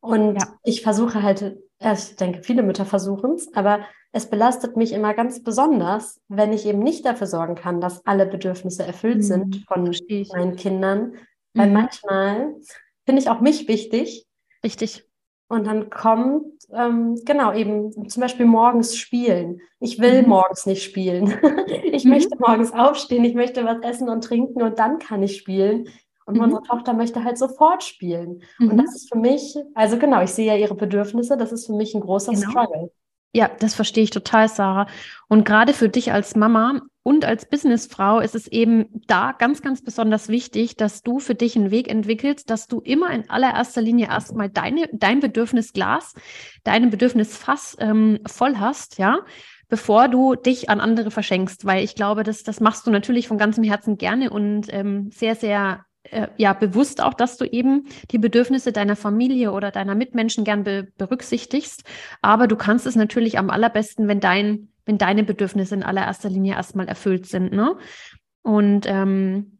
[0.00, 0.46] Und ja.
[0.62, 3.80] ich versuche halt, ich denke, viele Mütter versuchen es, aber
[4.12, 8.26] es belastet mich immer ganz besonders, wenn ich eben nicht dafür sorgen kann, dass alle
[8.26, 9.22] Bedürfnisse erfüllt mhm.
[9.22, 9.90] sind von
[10.32, 11.14] meinen Kindern.
[11.54, 11.72] Weil mhm.
[11.72, 12.54] manchmal
[13.06, 14.26] finde ich auch mich wichtig.
[14.62, 15.04] Richtig.
[15.48, 19.60] Und dann kommt, ähm, genau, eben zum Beispiel morgens spielen.
[19.78, 20.28] Ich will mhm.
[20.28, 21.34] morgens nicht spielen.
[21.92, 22.10] ich mhm.
[22.10, 25.88] möchte morgens aufstehen, ich möchte was essen und trinken und dann kann ich spielen.
[26.26, 26.44] Und mhm.
[26.44, 28.42] unsere Tochter möchte halt sofort spielen.
[28.58, 28.78] Und mhm.
[28.78, 31.94] das ist für mich, also genau, ich sehe ja ihre Bedürfnisse, das ist für mich
[31.94, 32.50] ein großer genau.
[32.50, 32.90] Struggle.
[33.34, 34.86] Ja, das verstehe ich total, Sarah.
[35.28, 39.84] Und gerade für dich als Mama und als Businessfrau ist es eben da ganz, ganz
[39.84, 44.06] besonders wichtig, dass du für dich einen Weg entwickelst, dass du immer in allererster Linie
[44.06, 46.14] erstmal deine, dein Bedürfnisglas,
[46.64, 49.18] dein Bedürfnisfass ähm, voll hast, ja,
[49.68, 53.36] bevor du dich an andere verschenkst, weil ich glaube, das, das machst du natürlich von
[53.36, 58.18] ganzem Herzen gerne und ähm, sehr, sehr äh, ja bewusst auch, dass du eben die
[58.18, 61.84] Bedürfnisse deiner Familie oder deiner Mitmenschen gern be berücksichtigst.
[62.22, 66.54] Aber du kannst es natürlich am allerbesten, wenn dein, wenn deine Bedürfnisse in allererster Linie
[66.54, 67.52] erstmal erfüllt sind.
[67.52, 67.76] Ne?
[68.42, 69.58] Und ähm,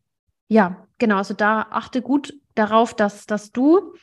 [0.49, 3.95] ja, genau, also da achte gut darauf, dass, dass du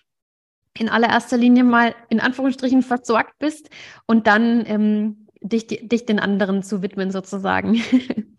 [0.77, 3.69] in allererster Linie mal in Anführungsstrichen versorgt bist
[4.07, 7.81] und dann ähm, dich, dich den anderen zu widmen sozusagen.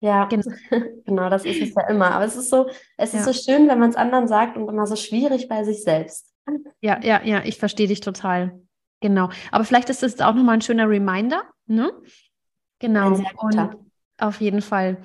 [0.00, 0.44] Ja, genau.
[1.06, 2.12] genau, das ist es ja immer.
[2.12, 4.86] Aber es ist so, es ist so schön, wenn man es anderen sagt und immer
[4.86, 6.32] so schwierig bei sich selbst.
[6.80, 8.60] Ja, ja, ja, ich verstehe dich total.
[9.00, 9.30] Genau.
[9.50, 11.92] Aber vielleicht ist es auch nochmal ein schöner Reminder, ne?
[12.78, 13.18] Genau.
[13.38, 13.76] Und
[14.18, 14.98] auf jeden Fall.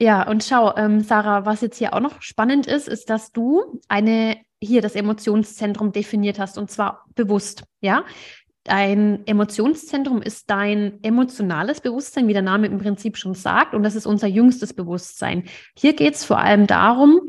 [0.00, 3.80] Ja, und schau, ähm, Sarah, was jetzt hier auch noch spannend ist, ist, dass du
[3.88, 8.04] eine hier das Emotionszentrum definiert hast und zwar bewusst, ja.
[8.64, 13.94] Dein Emotionszentrum ist dein emotionales Bewusstsein, wie der Name im Prinzip schon sagt, und das
[13.94, 15.44] ist unser jüngstes Bewusstsein.
[15.78, 17.20] Hier geht es vor allem darum,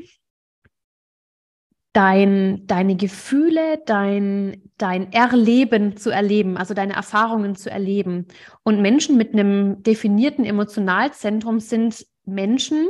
[1.97, 8.27] dein, deine Gefühle, dein, dein Erleben zu erleben, also deine Erfahrungen zu erleben.
[8.61, 12.87] Und Menschen mit einem definierten Emotionalzentrum sind Menschen,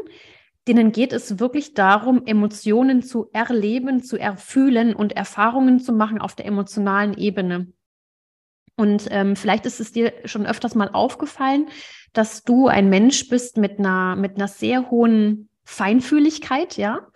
[0.67, 6.36] denen geht es wirklich darum, Emotionen zu erleben, zu erfühlen und Erfahrungen zu machen auf
[6.36, 7.72] der emotionalen Ebene.
[8.76, 11.70] Und ähm, vielleicht ist es dir schon öfters mal aufgefallen,
[12.12, 17.08] dass du ein Mensch bist mit einer, mit einer sehr hohen Feinfühligkeit, ja.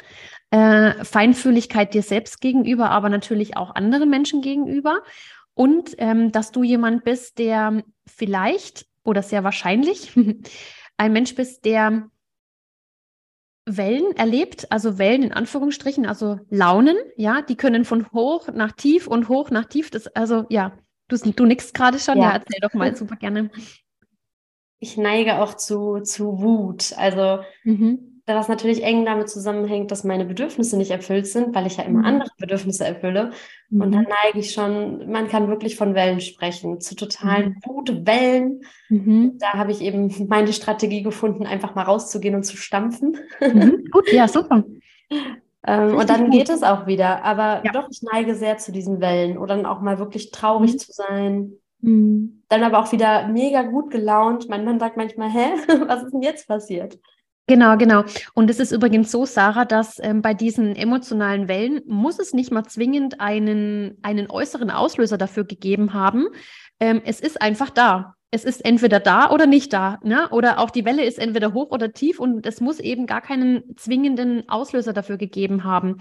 [0.52, 5.02] Äh, Feinfühligkeit dir selbst gegenüber, aber natürlich auch anderen Menschen gegenüber.
[5.54, 10.14] Und ähm, dass du jemand bist, der vielleicht oder sehr wahrscheinlich
[10.98, 12.10] ein Mensch bist, der
[13.66, 19.08] Wellen erlebt, also Wellen in Anführungsstrichen, also Launen, ja, die können von hoch nach tief
[19.08, 20.74] und hoch nach tief, das, also ja,
[21.12, 22.18] Du, du nix gerade schon?
[22.18, 22.24] Ja.
[22.24, 23.52] ja, erzähl doch mal super gerne.
[24.80, 26.94] Ich neige auch zu, zu Wut.
[26.98, 28.11] Also, mhm.
[28.26, 32.00] Was natürlich eng damit zusammenhängt, dass meine Bedürfnisse nicht erfüllt sind, weil ich ja immer
[32.00, 32.06] mhm.
[32.06, 33.32] andere Bedürfnisse erfülle.
[33.70, 33.82] Mhm.
[33.82, 37.74] Und dann neige ich schon, man kann wirklich von Wellen sprechen, zu totalen mhm.
[37.74, 38.62] Wutwellen.
[38.90, 39.38] Mhm.
[39.40, 43.18] Da habe ich eben meine Strategie gefunden, einfach mal rauszugehen und zu stampfen.
[43.40, 43.86] Mhm.
[43.92, 44.64] Gut, ja, super.
[45.68, 46.34] Ähm, und dann gut.
[46.34, 47.24] geht es auch wieder.
[47.24, 47.72] Aber ja.
[47.72, 50.78] doch, ich neige sehr zu diesen Wellen oder dann auch mal wirklich traurig mhm.
[50.80, 51.54] zu sein.
[51.84, 54.48] Dann aber auch wieder mega gut gelaunt.
[54.50, 55.54] Mein Mann sagt manchmal, hä,
[55.88, 57.00] was ist denn jetzt passiert?
[57.48, 58.04] Genau, genau.
[58.34, 62.52] Und es ist übrigens so, Sarah, dass ähm, bei diesen emotionalen Wellen muss es nicht
[62.52, 66.28] mal zwingend einen, einen äußeren Auslöser dafür gegeben haben.
[66.80, 70.30] Ähm, es ist einfach da es ist entweder da oder nicht da, ne?
[70.30, 73.76] Oder auch die Welle ist entweder hoch oder tief und es muss eben gar keinen
[73.76, 75.98] zwingenden Auslöser dafür gegeben haben.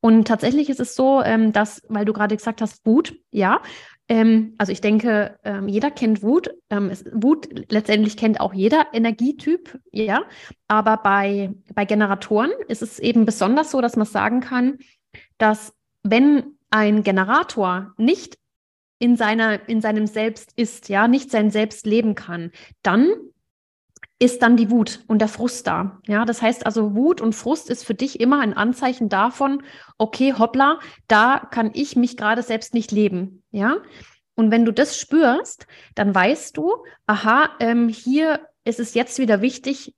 [0.00, 3.60] Und tatsächlich ist es so, ähm, dass, weil du gerade gesagt hast, Wut, ja.
[4.08, 6.50] Ähm, also ich denke, ähm, jeder kennt Wut.
[6.70, 10.22] Ähm, es, Wut letztendlich kennt auch jeder Energietyp, ja.
[10.68, 14.78] Aber bei, bei Generatoren ist es eben besonders so, dass man sagen kann,
[15.38, 18.38] dass wenn ein Generator nicht
[18.98, 22.50] in, seiner, in seinem Selbst ist, ja, nicht sein Selbst leben kann,
[22.82, 23.12] dann
[24.22, 26.00] ist dann die Wut und der Frust da.
[26.06, 29.64] Ja, das heißt also, Wut und Frust ist für dich immer ein Anzeichen davon,
[29.98, 33.42] okay, hoppla, da kann ich mich gerade selbst nicht leben.
[33.50, 33.78] Ja,
[34.36, 39.40] und wenn du das spürst, dann weißt du, aha, ähm, hier ist es jetzt wieder
[39.42, 39.92] wichtig,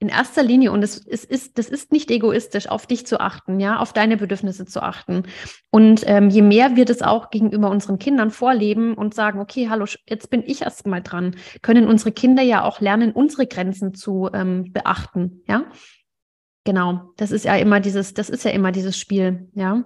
[0.00, 3.60] in erster Linie, und es, es ist, das ist nicht egoistisch, auf dich zu achten,
[3.60, 5.22] ja, auf deine Bedürfnisse zu achten.
[5.70, 9.86] Und ähm, je mehr wir das auch gegenüber unseren Kindern vorleben und sagen, okay, hallo,
[10.08, 14.28] jetzt bin ich erst mal dran, können unsere Kinder ja auch lernen, unsere Grenzen zu
[14.32, 15.64] ähm, beachten, ja.
[16.64, 19.84] Genau, das ist ja immer dieses, das ist ja immer dieses Spiel, ja.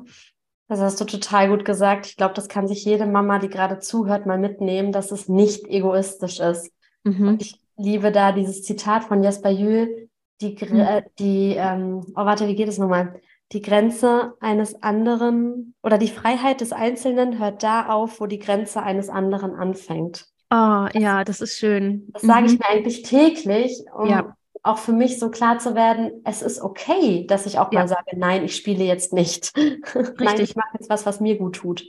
[0.69, 2.07] Das hast du total gut gesagt.
[2.07, 5.67] Ich glaube, das kann sich jede Mama, die gerade zuhört, mal mitnehmen, dass es nicht
[5.67, 6.71] egoistisch ist.
[7.05, 7.39] Mhm.
[7.41, 10.09] Ich liebe da dieses Zitat von Jesper Jühl,
[10.41, 11.03] die, mhm.
[11.19, 13.21] Die ähm, oh warte, wie geht es nochmal?
[13.53, 18.83] Die Grenze eines anderen oder die Freiheit des Einzelnen hört da auf, wo die Grenze
[18.83, 20.27] eines anderen anfängt.
[20.51, 22.09] Oh, ja, das ist schön.
[22.13, 22.27] Das mhm.
[22.27, 22.59] sage ich mhm.
[22.59, 24.37] mir eigentlich täglich, um ja.
[24.63, 27.81] auch für mich so klar zu werden, es ist okay, dass ich auch ja.
[27.81, 29.53] mal sage, nein, ich spiele jetzt nicht.
[30.19, 31.85] nein, ich mache jetzt was, was mir gut tut.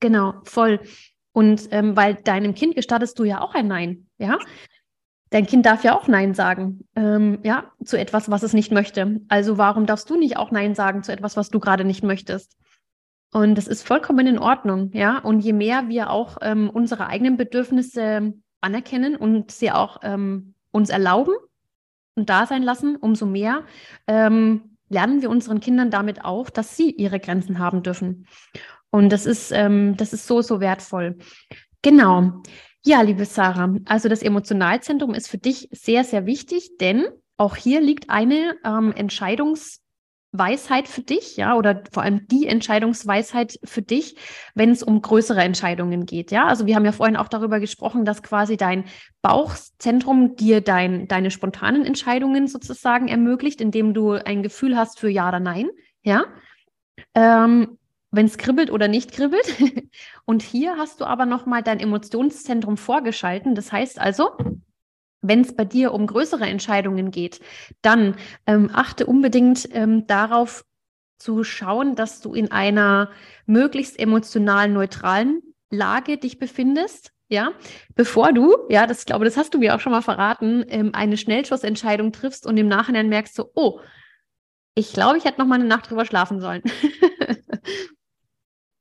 [0.00, 0.80] Genau, voll.
[1.32, 4.38] Und ähm, weil deinem Kind gestattest du ja auch ein Nein, ja.
[5.30, 9.20] Dein Kind darf ja auch Nein sagen, ähm, ja, zu etwas, was es nicht möchte.
[9.28, 12.56] Also warum darfst du nicht auch Nein sagen zu etwas, was du gerade nicht möchtest?
[13.32, 15.18] Und das ist vollkommen in Ordnung, ja.
[15.18, 20.90] Und je mehr wir auch ähm, unsere eigenen Bedürfnisse anerkennen und sie auch ähm, uns
[20.90, 21.34] erlauben
[22.16, 23.62] und da sein lassen, umso mehr
[24.08, 28.26] ähm, lernen wir unseren Kindern damit auch, dass sie ihre Grenzen haben dürfen.
[28.90, 31.16] Und das ist, ähm, das ist so, so wertvoll.
[31.82, 32.42] Genau.
[32.82, 37.80] Ja, liebe Sarah, also das Emotionalzentrum ist für dich sehr, sehr wichtig, denn auch hier
[37.80, 44.16] liegt eine ähm, Entscheidungsweisheit für dich, ja, oder vor allem die Entscheidungsweisheit für dich,
[44.54, 46.46] wenn es um größere Entscheidungen geht, ja.
[46.46, 48.84] Also wir haben ja vorhin auch darüber gesprochen, dass quasi dein
[49.20, 55.28] Bauchzentrum dir dein, deine spontanen Entscheidungen sozusagen ermöglicht, indem du ein Gefühl hast für Ja
[55.28, 55.68] oder Nein,
[56.02, 56.24] ja.
[57.14, 57.78] Ähm,
[58.10, 59.56] wenn es kribbelt oder nicht kribbelt.
[60.24, 63.54] Und hier hast du aber nochmal dein Emotionszentrum vorgeschalten.
[63.54, 64.30] Das heißt also,
[65.22, 67.40] wenn es bei dir um größere Entscheidungen geht,
[67.82, 70.64] dann ähm, achte unbedingt ähm, darauf
[71.18, 73.10] zu schauen, dass du in einer
[73.46, 77.12] möglichst emotional neutralen Lage dich befindest.
[77.28, 77.52] Ja,
[77.94, 81.16] bevor du, ja, das glaube, das hast du mir auch schon mal verraten, ähm, eine
[81.16, 83.80] Schnellschussentscheidung triffst und im Nachhinein merkst so, oh,
[84.74, 86.62] ich glaube, ich hätte noch mal eine Nacht drüber schlafen sollen.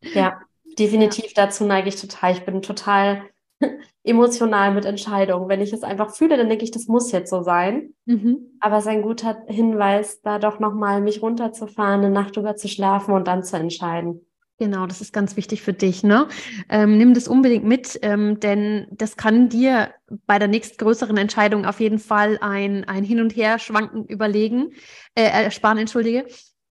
[0.01, 0.39] Ja,
[0.77, 1.45] definitiv ja.
[1.45, 2.33] dazu neige ich total.
[2.33, 3.23] Ich bin total
[4.03, 5.49] emotional mit Entscheidungen.
[5.49, 7.93] Wenn ich es einfach fühle, dann denke ich, das muss jetzt so sein.
[8.05, 8.57] Mhm.
[8.59, 12.67] Aber es ist ein guter Hinweis, da doch nochmal mich runterzufahren, eine Nacht drüber zu
[12.67, 14.25] schlafen und dann zu entscheiden.
[14.59, 16.03] Genau, das ist ganz wichtig für dich.
[16.03, 16.27] Ne?
[16.67, 19.93] Ähm, nimm das unbedingt mit, ähm, denn das kann dir
[20.27, 24.73] bei der nächstgrößeren Entscheidung auf jeden Fall ein, ein Hin- und Her-Schwanken überlegen,
[25.15, 26.25] äh, ersparen, entschuldige.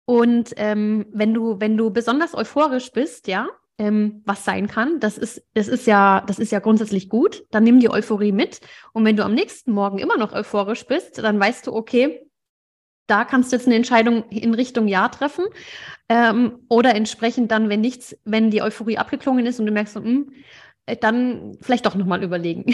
[0.09, 5.17] Und ähm, wenn du, wenn du besonders euphorisch bist, ja, ähm, was sein kann, das
[5.17, 8.61] ist, das ist ja, das ist ja grundsätzlich gut, dann nimm die Euphorie mit.
[8.93, 12.25] Und wenn du am nächsten Morgen immer noch euphorisch bist, dann weißt du, okay,
[13.07, 15.43] da kannst du jetzt eine Entscheidung in Richtung Ja treffen.
[16.07, 19.99] Ähm, oder entsprechend dann, wenn nichts, wenn die Euphorie abgeklungen ist und du merkst so,
[19.99, 20.31] mh, hm,
[20.85, 22.73] äh, dann vielleicht doch nochmal überlegen.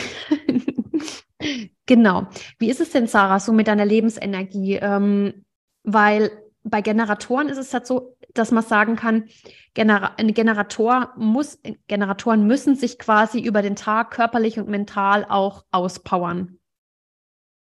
[1.88, 2.28] genau.
[2.60, 4.76] Wie ist es denn, Sarah, so mit deiner Lebensenergie?
[4.76, 5.46] Ähm,
[5.84, 6.32] weil
[6.63, 9.30] bei Generatoren ist es halt so, dass man sagen kann,
[9.73, 15.65] Genera ein Generator muss, Generatoren müssen sich quasi über den Tag körperlich und mental auch
[15.71, 16.60] auspowern.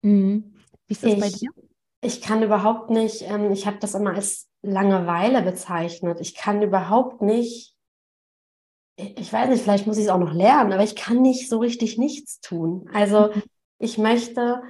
[0.03, 0.55] Mhm.
[0.87, 1.51] Wie ist das ich, bei dir?
[2.03, 6.21] Ich kann überhaupt nicht, ähm, ich habe das immer als Langeweile bezeichnet.
[6.21, 7.77] Ich kann überhaupt nicht,
[8.97, 11.59] ich weiß nicht, vielleicht muss ich es auch noch lernen, aber ich kann nicht so
[11.59, 12.89] richtig nichts tun.
[12.93, 13.43] Also mhm.
[13.79, 14.63] ich möchte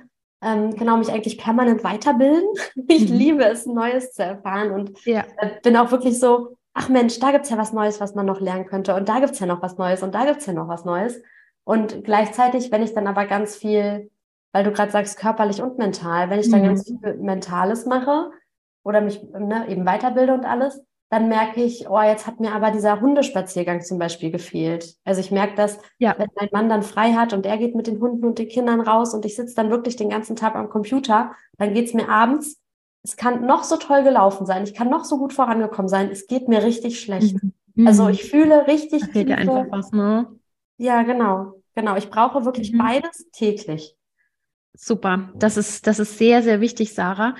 [0.42, 2.48] ähm, genau mich eigentlich permanent weiterbilden.
[2.88, 3.16] Ich mhm.
[3.16, 5.24] liebe es, Neues zu erfahren und ja.
[5.38, 8.26] äh, bin auch wirklich so, ach Mensch, da gibt es ja was Neues, was man
[8.26, 10.46] noch lernen könnte und da gibt es ja noch was Neues und da gibt es
[10.46, 11.20] ja noch was Neues.
[11.64, 14.10] Und gleichzeitig, wenn ich dann aber ganz viel,
[14.52, 16.66] weil du gerade sagst, körperlich und mental, wenn ich dann mhm.
[16.66, 18.30] ganz viel Mentales mache
[18.82, 22.70] oder mich ne, eben weiterbilde und alles, dann merke ich, oh, jetzt hat mir aber
[22.70, 24.94] dieser Hundespaziergang zum Beispiel gefehlt.
[25.04, 26.14] Also ich merke das, ja.
[26.16, 28.80] wenn mein Mann dann frei hat und er geht mit den Hunden und den Kindern
[28.80, 32.08] raus und ich sitze dann wirklich den ganzen Tag am Computer, dann geht es mir
[32.08, 32.60] abends,
[33.02, 36.28] es kann noch so toll gelaufen sein, ich kann noch so gut vorangekommen sein, es
[36.28, 37.36] geht mir richtig schlecht.
[37.74, 37.86] Mhm.
[37.86, 39.00] Also ich fühle richtig.
[39.00, 40.28] Da fehlt dir einfach was, ne?
[40.76, 41.60] Ja, genau.
[41.74, 41.96] Genau.
[41.96, 42.78] Ich brauche wirklich mhm.
[42.78, 43.96] beides täglich.
[44.74, 45.30] Super.
[45.34, 47.34] Das ist, das ist sehr, sehr wichtig, Sarah.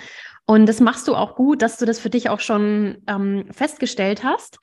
[0.51, 4.25] Und das machst du auch gut, dass du das für dich auch schon ähm, festgestellt
[4.25, 4.59] hast.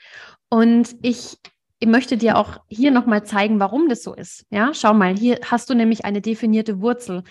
[0.49, 1.37] Und ich,
[1.79, 4.45] ich möchte dir auch hier nochmal zeigen, warum das so ist.
[4.49, 7.23] Ja, schau mal, hier hast du nämlich eine definierte Wurzel.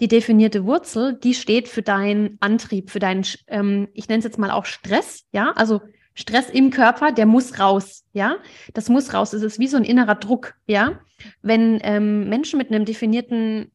[0.00, 4.38] Die definierte Wurzel, die steht für deinen Antrieb, für deinen, ähm, ich nenne es jetzt
[4.38, 5.24] mal auch Stress.
[5.32, 5.80] Ja, also
[6.14, 8.36] Stress im Körper, der muss raus, ja.
[8.74, 9.32] Das muss raus.
[9.32, 11.00] Es ist wie so ein innerer Druck, ja.
[11.42, 13.72] Wenn ähm, Menschen mit einem definierten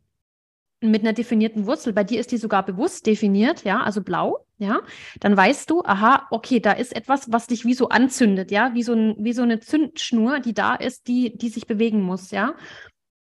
[0.82, 4.82] mit einer definierten Wurzel, bei dir ist die sogar bewusst definiert, ja, also blau, ja,
[5.20, 8.84] dann weißt du, aha, okay, da ist etwas, was dich wie so anzündet, ja, wie
[8.84, 12.56] so, ein, wie so eine Zündschnur, die da ist, die, die sich bewegen muss, ja.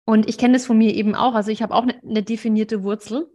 [0.06, 2.84] Und ich kenne das von mir eben auch, also ich habe auch eine, eine definierte
[2.84, 3.28] Wurzel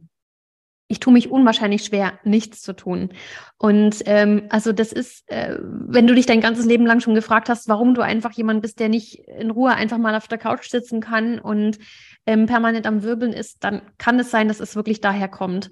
[0.92, 3.12] ich tue mich unwahrscheinlich schwer, nichts zu tun.
[3.56, 7.48] Und ähm, also das ist, äh, wenn du dich dein ganzes Leben lang schon gefragt
[7.48, 10.68] hast, warum du einfach jemand bist, der nicht in Ruhe einfach mal auf der Couch
[10.68, 11.78] sitzen kann und
[12.26, 15.70] ähm, permanent am Wirbeln ist, dann kann es sein, dass es wirklich daher kommt.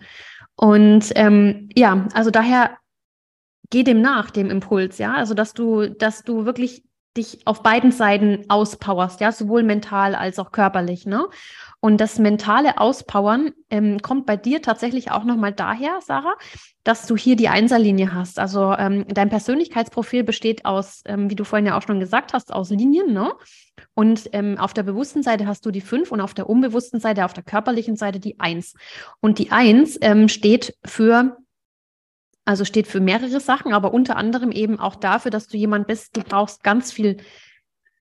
[0.57, 2.77] Und ähm, ja, also daher
[3.71, 5.15] geh dem nach, dem Impuls, ja.
[5.15, 6.85] Also dass du, dass du wirklich
[7.17, 11.27] dich auf beiden Seiten auspowerst, ja, sowohl mental als auch körperlich, ne?
[11.81, 16.37] Und das mentale Auspowern ähm, kommt bei dir tatsächlich auch nochmal daher, Sarah,
[16.85, 18.39] dass du hier die Einserlinie hast.
[18.39, 22.53] Also ähm, dein Persönlichkeitsprofil besteht aus, ähm, wie du vorhin ja auch schon gesagt hast,
[22.53, 23.33] aus Linien, ne?
[23.95, 27.25] Und ähm, auf der bewussten Seite hast du die fünf und auf der unbewussten Seite,
[27.25, 28.75] auf der körperlichen Seite die eins.
[29.21, 31.39] Und die eins ähm, steht für
[32.45, 36.17] also steht für mehrere Sachen, aber unter anderem eben auch dafür, dass du jemand bist,
[36.17, 37.19] du brauchst ganz viel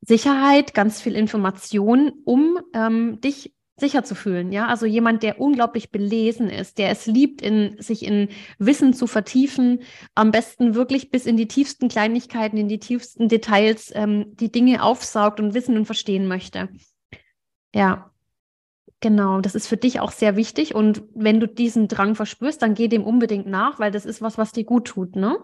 [0.02, 4.52] Sicherheit, ganz viel Information, um ähm, dich sicher zu fühlen.
[4.52, 9.08] Ja, also jemand, der unglaublich belesen ist, der es liebt, in, sich in Wissen zu
[9.08, 9.82] vertiefen,
[10.16, 14.84] am besten wirklich bis in die tiefsten Kleinigkeiten, in die tiefsten Details ähm, die Dinge
[14.84, 16.70] aufsaugt und wissen und verstehen möchte.
[17.74, 18.12] Ja,
[19.02, 19.42] genau.
[19.42, 20.74] Das ist für dich auch sehr wichtig.
[20.74, 24.38] Und wenn du diesen Drang verspürst, dann geh dem unbedingt nach, weil das ist was,
[24.38, 25.16] was dir gut tut.
[25.16, 25.38] Ne?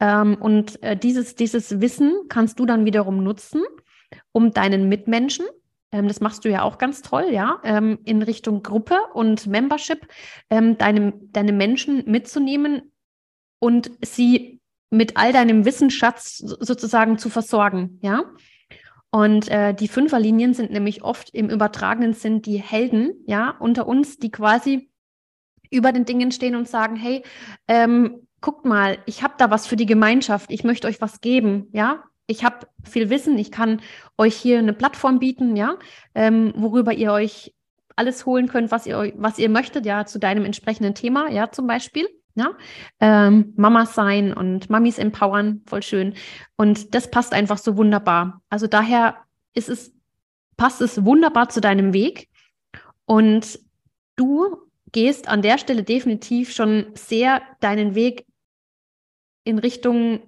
[0.00, 3.62] Ähm, und äh, dieses, dieses Wissen kannst du dann wiederum nutzen,
[4.32, 5.46] um deinen Mitmenschen,
[5.92, 10.06] ähm, das machst du ja auch ganz toll, ja, ähm, in Richtung Gruppe und Membership,
[10.48, 12.92] ähm, deine, deine Menschen mitzunehmen
[13.58, 14.60] und sie
[14.90, 18.24] mit all deinem Wissensschatz sozusagen zu versorgen, ja.
[19.12, 24.18] Und äh, die Fünferlinien sind nämlich oft im übertragenen Sinn die Helden, ja, unter uns,
[24.18, 24.90] die quasi
[25.70, 27.24] über den Dingen stehen und sagen, hey,
[27.66, 31.68] ähm, guckt mal, ich habe da was für die Gemeinschaft, ich möchte euch was geben,
[31.72, 32.04] ja.
[32.26, 33.80] Ich habe viel Wissen, ich kann
[34.16, 35.76] euch hier eine Plattform bieten, ja,
[36.14, 37.52] ähm, worüber ihr euch
[37.96, 41.66] alles holen könnt, was ihr, was ihr möchtet, ja, zu deinem entsprechenden Thema, ja, zum
[41.66, 42.08] Beispiel.
[42.36, 42.52] Ja,
[43.00, 46.14] ähm, Mamas sein und Mamis empowern, voll schön.
[46.56, 48.40] Und das passt einfach so wunderbar.
[48.48, 49.16] Also daher
[49.52, 49.92] ist es,
[50.56, 52.28] passt es wunderbar zu deinem Weg.
[53.04, 53.58] Und
[54.14, 54.56] du
[54.92, 58.26] gehst an der Stelle definitiv schon sehr deinen Weg
[59.50, 60.20] in Richtung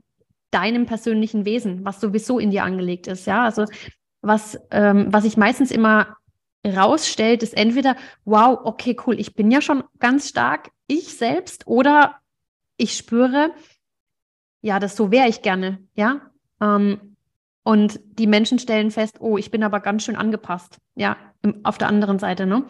[0.51, 3.27] deinem persönlichen Wesen, was sowieso in dir angelegt ist.
[3.27, 3.65] Ja, also
[4.21, 6.17] was, ähm, was sich meistens immer
[6.65, 12.17] rausstellt, ist entweder, wow, okay, cool, ich bin ja schon ganz stark ich selbst oder
[12.77, 13.53] ich spüre,
[14.61, 16.21] ja, das so wäre ich gerne, ja.
[16.61, 17.17] Ähm,
[17.65, 21.17] und die Menschen stellen fest, oh, ich bin aber ganz schön angepasst, ja,
[21.63, 22.65] auf der anderen Seite, ne?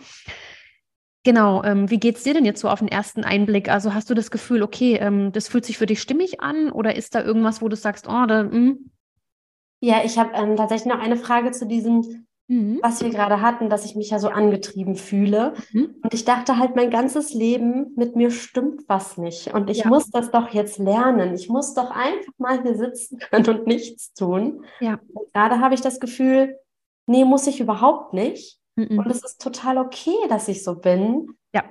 [1.24, 3.68] Genau, ähm, wie es dir denn jetzt so auf den ersten Einblick?
[3.68, 6.96] Also hast du das Gefühl, okay, ähm, das fühlt sich für dich stimmig an oder
[6.96, 8.90] ist da irgendwas, wo du sagst, oh, da, hm?
[9.80, 12.80] Ja, ich habe ähm, tatsächlich noch eine Frage zu diesem, mhm.
[12.82, 15.54] was wir gerade hatten, dass ich mich ja so angetrieben fühle.
[15.72, 15.94] Mhm.
[16.02, 19.54] Und ich dachte halt, mein ganzes Leben mit mir stimmt was nicht.
[19.54, 19.88] Und ich ja.
[19.88, 21.34] muss das doch jetzt lernen.
[21.34, 24.64] Ich muss doch einfach mal hier sitzen können und nichts tun.
[24.80, 24.98] Ja.
[25.14, 26.56] Und gerade habe ich das Gefühl,
[27.06, 28.61] nee, muss ich überhaupt nicht.
[28.76, 28.98] Mhm.
[28.98, 31.36] Und es ist total okay, dass ich so bin.
[31.54, 31.64] Ja.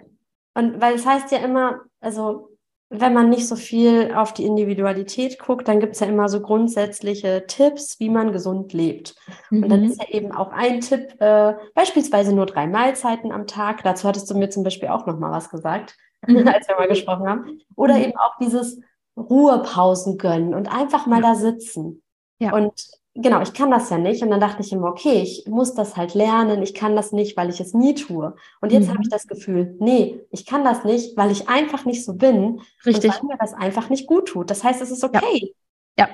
[0.54, 2.52] Und weil es heißt ja immer, also
[2.94, 6.42] wenn man nicht so viel auf die Individualität guckt, dann gibt es ja immer so
[6.42, 9.16] grundsätzliche Tipps, wie man gesund lebt.
[9.50, 9.64] Mhm.
[9.64, 9.86] Und dann mhm.
[9.88, 13.82] ist ja eben auch ein Tipp, äh, beispielsweise nur drei Mahlzeiten am Tag.
[13.84, 15.96] Dazu hattest du mir zum Beispiel auch noch mal was gesagt,
[16.28, 16.46] mhm.
[16.48, 17.62] als wir mal gesprochen haben.
[17.78, 18.04] Oder mhm.
[18.04, 18.82] eben auch dieses
[19.16, 21.30] Ruhepausen gönnen und einfach mal ja.
[21.30, 22.04] da sitzen.
[22.40, 22.54] Ja.
[22.54, 24.22] Und genau, ich kann das ja nicht.
[24.24, 26.62] Und dann dachte ich immer, okay, ich muss das halt lernen.
[26.62, 28.36] Ich kann das nicht, weil ich es nie tue.
[28.62, 28.94] Und jetzt mhm.
[28.94, 32.62] habe ich das Gefühl, nee, ich kann das nicht, weil ich einfach nicht so bin.
[32.86, 33.12] Richtig.
[33.12, 34.50] Und weil mir das einfach nicht gut tut.
[34.50, 35.54] Das heißt, es ist okay.
[35.98, 36.08] Ja.
[36.08, 36.10] ja.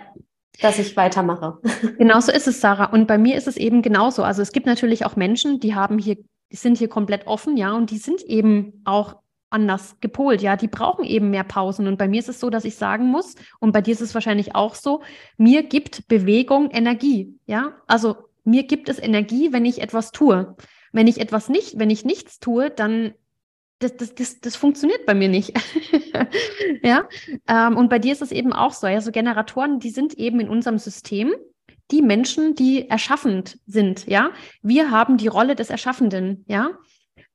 [0.62, 1.60] Dass ich weitermache.
[1.98, 2.86] Genau so ist es, Sarah.
[2.86, 4.24] Und bei mir ist es eben genauso.
[4.24, 6.18] Also es gibt natürlich auch Menschen, die haben hier,
[6.52, 9.18] die sind hier komplett offen, ja, und die sind eben auch
[9.58, 11.88] anders gepolt, ja, die brauchen eben mehr Pausen.
[11.88, 14.14] Und bei mir ist es so, dass ich sagen muss, und bei dir ist es
[14.14, 15.02] wahrscheinlich auch so,
[15.38, 17.74] mir gibt Bewegung Energie, ja.
[17.88, 20.56] Also mir gibt es Energie, wenn ich etwas tue.
[20.94, 23.14] Wenn ich etwas nicht, wenn ich nichts tue, dann
[23.80, 25.54] das, das, das, das funktioniert bei mir nicht.
[26.84, 27.08] ja.
[27.48, 28.88] Ähm, und bei dir ist es eben auch so.
[28.88, 31.34] Ja, so Generatoren, die sind eben in unserem System
[31.92, 34.32] die Menschen, die erschaffend sind, ja.
[34.62, 36.72] Wir haben die Rolle des Erschaffenden, ja.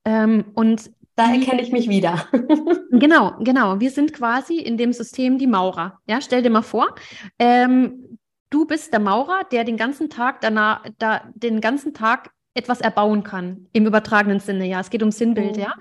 [0.05, 2.27] Ähm, und da erkenne ich mich wieder.
[2.91, 3.79] genau, genau.
[3.79, 5.99] Wir sind quasi in dem System die Maurer.
[6.07, 6.95] Ja, stell dir mal vor,
[7.39, 8.17] ähm,
[8.49, 13.23] du bist der Maurer, der den ganzen Tag danach, da, den ganzen Tag etwas erbauen
[13.23, 14.79] kann, im übertragenen Sinne, ja.
[14.79, 15.63] Es geht um Sinnbild, mhm.
[15.63, 15.73] ja.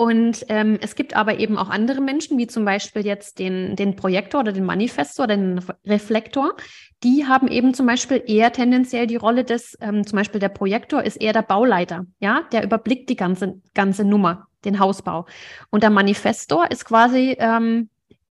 [0.00, 3.96] Und ähm, es gibt aber eben auch andere Menschen, wie zum Beispiel jetzt den, den
[3.96, 6.54] Projektor oder den Manifestor, den Reflektor,
[7.02, 11.02] die haben eben zum Beispiel eher tendenziell die Rolle des, ähm, zum Beispiel der Projektor
[11.02, 15.26] ist eher der Bauleiter, ja, der überblickt die ganze, ganze Nummer, den Hausbau.
[15.70, 17.90] Und der Manifestor ist quasi ähm,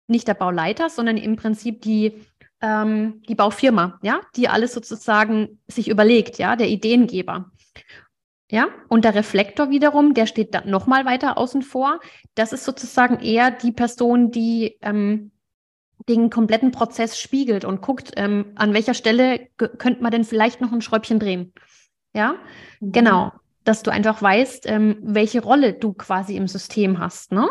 [0.08, 2.26] nicht der Bauleiter, sondern im Prinzip die,
[2.62, 7.52] ähm, die Baufirma, ja, die alles sozusagen sich überlegt, ja, der Ideengeber.
[8.52, 12.00] Ja, und der Reflektor wiederum, der steht dann nochmal weiter außen vor.
[12.34, 15.32] Das ist sozusagen eher die Person, die ähm,
[16.08, 20.72] den kompletten Prozess spiegelt und guckt, ähm, an welcher Stelle könnte man denn vielleicht noch
[20.72, 21.54] ein Schräubchen drehen.
[22.14, 22.36] Ja,
[22.80, 22.92] mhm.
[22.92, 23.32] genau.
[23.70, 27.32] Dass du einfach weißt, ähm, welche Rolle du quasi im System hast.
[27.32, 27.48] Ne?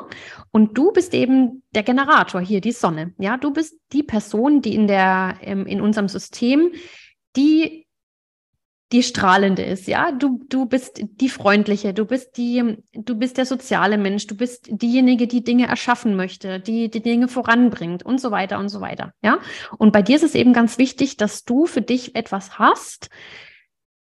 [0.51, 3.14] Und du bist eben der Generator hier, die Sonne.
[3.21, 6.73] Ja, du bist die Person, die in der, ähm, in unserem System,
[7.37, 7.87] die
[8.91, 10.11] die strahlende ist, ja.
[10.11, 14.66] Du, du bist die freundliche, du bist die, du bist der soziale Mensch, du bist
[14.71, 19.12] diejenige, die Dinge erschaffen möchte, die die Dinge voranbringt und so weiter und so weiter,
[19.23, 19.39] ja.
[19.77, 23.09] Und bei dir ist es eben ganz wichtig, dass du für dich etwas hast,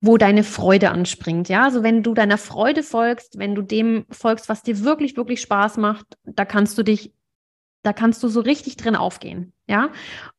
[0.01, 1.65] wo deine Freude anspringt, ja.
[1.65, 5.77] Also wenn du deiner Freude folgst, wenn du dem folgst, was dir wirklich, wirklich Spaß
[5.77, 7.13] macht, da kannst du dich,
[7.83, 9.91] da kannst du so richtig drin aufgehen, ja.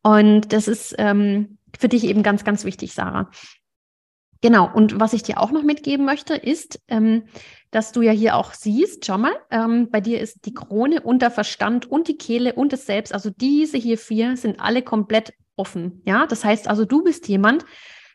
[0.02, 3.30] Und das ist ähm, für dich eben ganz, ganz wichtig, Sarah.
[4.42, 7.24] Genau, und was ich dir auch noch mitgeben möchte, ist, ähm,
[7.72, 11.22] dass du ja hier auch siehst, schau mal, ähm, bei dir ist die Krone und
[11.22, 15.34] der Verstand und die Kehle und das Selbst, also diese hier vier sind alle komplett
[15.58, 16.02] offen.
[16.06, 17.66] Ja, das heißt also, du bist jemand,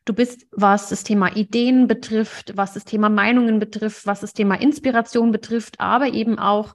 [0.05, 4.61] du bist, was das Thema Ideen betrifft, was das Thema Meinungen betrifft, was das Thema
[4.61, 6.75] Inspiration betrifft, aber eben auch,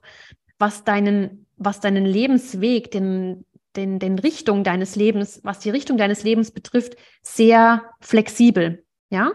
[0.58, 3.44] was deinen, was deinen Lebensweg, den,
[3.76, 8.84] den, den Richtung deines Lebens, was die Richtung deines Lebens betrifft, sehr flexibel.
[9.10, 9.32] Ja,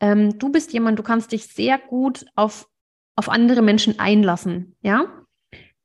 [0.00, 2.68] ähm, du bist jemand, du kannst dich sehr gut auf,
[3.16, 4.76] auf andere Menschen einlassen.
[4.82, 5.04] Ja,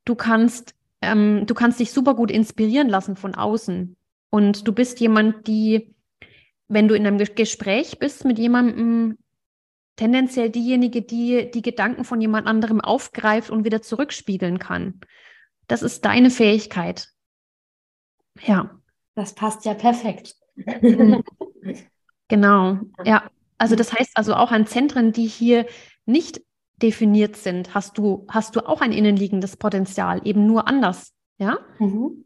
[0.06, 3.95] du kannst, ähm, du kannst dich super gut inspirieren lassen von außen.
[4.30, 5.95] Und du bist jemand, die,
[6.68, 9.18] wenn du in einem Gespräch bist mit jemandem,
[9.95, 14.99] tendenziell diejenige, die die Gedanken von jemand anderem aufgreift und wieder zurückspiegeln kann.
[15.68, 17.09] Das ist deine Fähigkeit.
[18.45, 18.80] Ja.
[19.15, 20.36] Das passt ja perfekt.
[22.30, 23.30] Genau, ja.
[23.57, 25.65] Also das heißt also auch an Zentren, die hier
[26.05, 26.41] nicht
[26.76, 31.13] definiert sind, hast du, hast du auch ein innenliegendes Potenzial, eben nur anders.
[31.38, 31.59] Ja?
[31.80, 32.26] Mhm.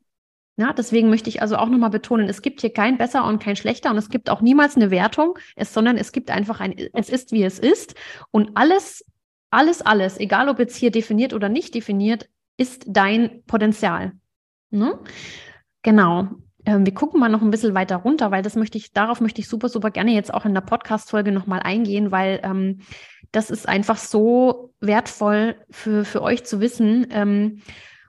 [0.62, 3.56] Ja, deswegen möchte ich also auch nochmal betonen, es gibt hier kein besser und kein
[3.56, 7.10] schlechter und es gibt auch niemals eine Wertung, es, sondern es gibt einfach ein, es
[7.10, 7.96] ist wie es ist
[8.30, 9.04] und alles,
[9.50, 14.12] alles, alles, egal ob jetzt hier definiert oder nicht definiert, ist dein Potenzial.
[14.70, 15.00] Ne?
[15.82, 16.28] Genau.
[16.64, 19.42] Ähm, wir gucken mal noch ein bisschen weiter runter, weil das möchte ich, darauf möchte
[19.42, 22.82] ich super, super gerne jetzt auch in der Podcast-Folge nochmal eingehen, weil ähm,
[23.32, 27.08] das ist einfach so wertvoll für, für euch zu wissen.
[27.10, 27.64] Ähm,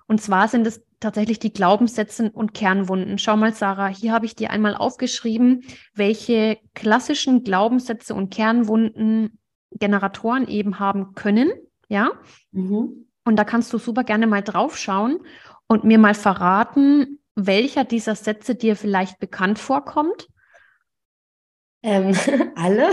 [0.07, 3.19] und zwar sind es tatsächlich die Glaubenssätze und Kernwunden.
[3.19, 9.39] Schau mal, Sarah, hier habe ich dir einmal aufgeschrieben, welche klassischen Glaubenssätze und Kernwunden
[9.79, 11.51] Generatoren eben haben können.
[11.89, 12.13] Ja.
[12.53, 13.07] Mhm.
[13.25, 15.21] Und da kannst du super gerne mal drauf schauen
[15.67, 20.29] und mir mal verraten, welcher dieser Sätze dir vielleicht bekannt vorkommt?
[21.83, 22.15] Ähm,
[22.57, 22.91] alle.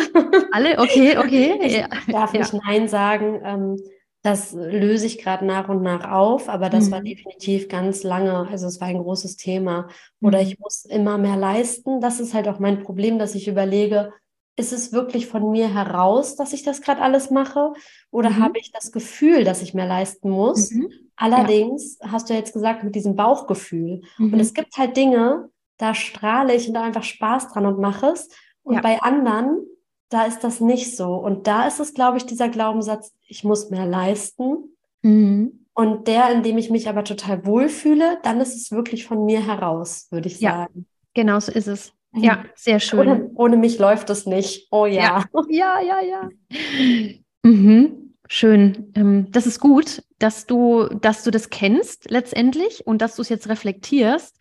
[0.51, 1.59] Alle, okay, okay.
[1.61, 1.87] Ich ja.
[2.07, 2.59] darf nicht ja.
[2.65, 3.41] Nein sagen.
[3.43, 3.77] Ähm,
[4.21, 6.91] das löse ich gerade nach und nach auf, aber das mhm.
[6.91, 8.47] war definitiv ganz lange.
[8.49, 9.87] Also es war ein großes Thema.
[10.21, 10.47] Oder mhm.
[10.47, 12.01] ich muss immer mehr leisten.
[12.01, 14.11] Das ist halt auch mein Problem, dass ich überlege,
[14.57, 17.71] ist es wirklich von mir heraus, dass ich das gerade alles mache?
[18.11, 18.43] Oder mhm.
[18.43, 20.71] habe ich das Gefühl, dass ich mehr leisten muss?
[20.71, 20.91] Mhm.
[21.15, 22.11] Allerdings ja.
[22.11, 24.01] hast du jetzt gesagt, mit diesem Bauchgefühl.
[24.17, 24.33] Mhm.
[24.33, 28.07] Und es gibt halt Dinge, da strahle ich und da einfach Spaß dran und mache
[28.07, 28.27] es.
[28.63, 28.81] Und ja.
[28.81, 29.65] bei anderen,
[30.09, 31.15] da ist das nicht so.
[31.15, 34.75] Und da ist es, glaube ich, dieser Glaubenssatz, ich muss mehr leisten.
[35.01, 35.65] Mhm.
[35.73, 39.45] Und der, in dem ich mich aber total wohlfühle, dann ist es wirklich von mir
[39.45, 40.73] heraus, würde ich sagen.
[40.75, 40.83] Ja,
[41.13, 41.93] genau so ist es.
[42.13, 42.45] Ja, mhm.
[42.55, 42.99] sehr schön.
[42.99, 44.67] Ohne, ohne, mich läuft es nicht.
[44.71, 45.25] Oh ja.
[45.49, 46.29] Ja, ja, ja.
[46.49, 47.09] ja.
[47.43, 48.15] Mhm.
[48.27, 48.91] Schön.
[48.95, 53.29] Ähm, das ist gut, dass du, dass du das kennst letztendlich und dass du es
[53.29, 54.37] jetzt reflektierst,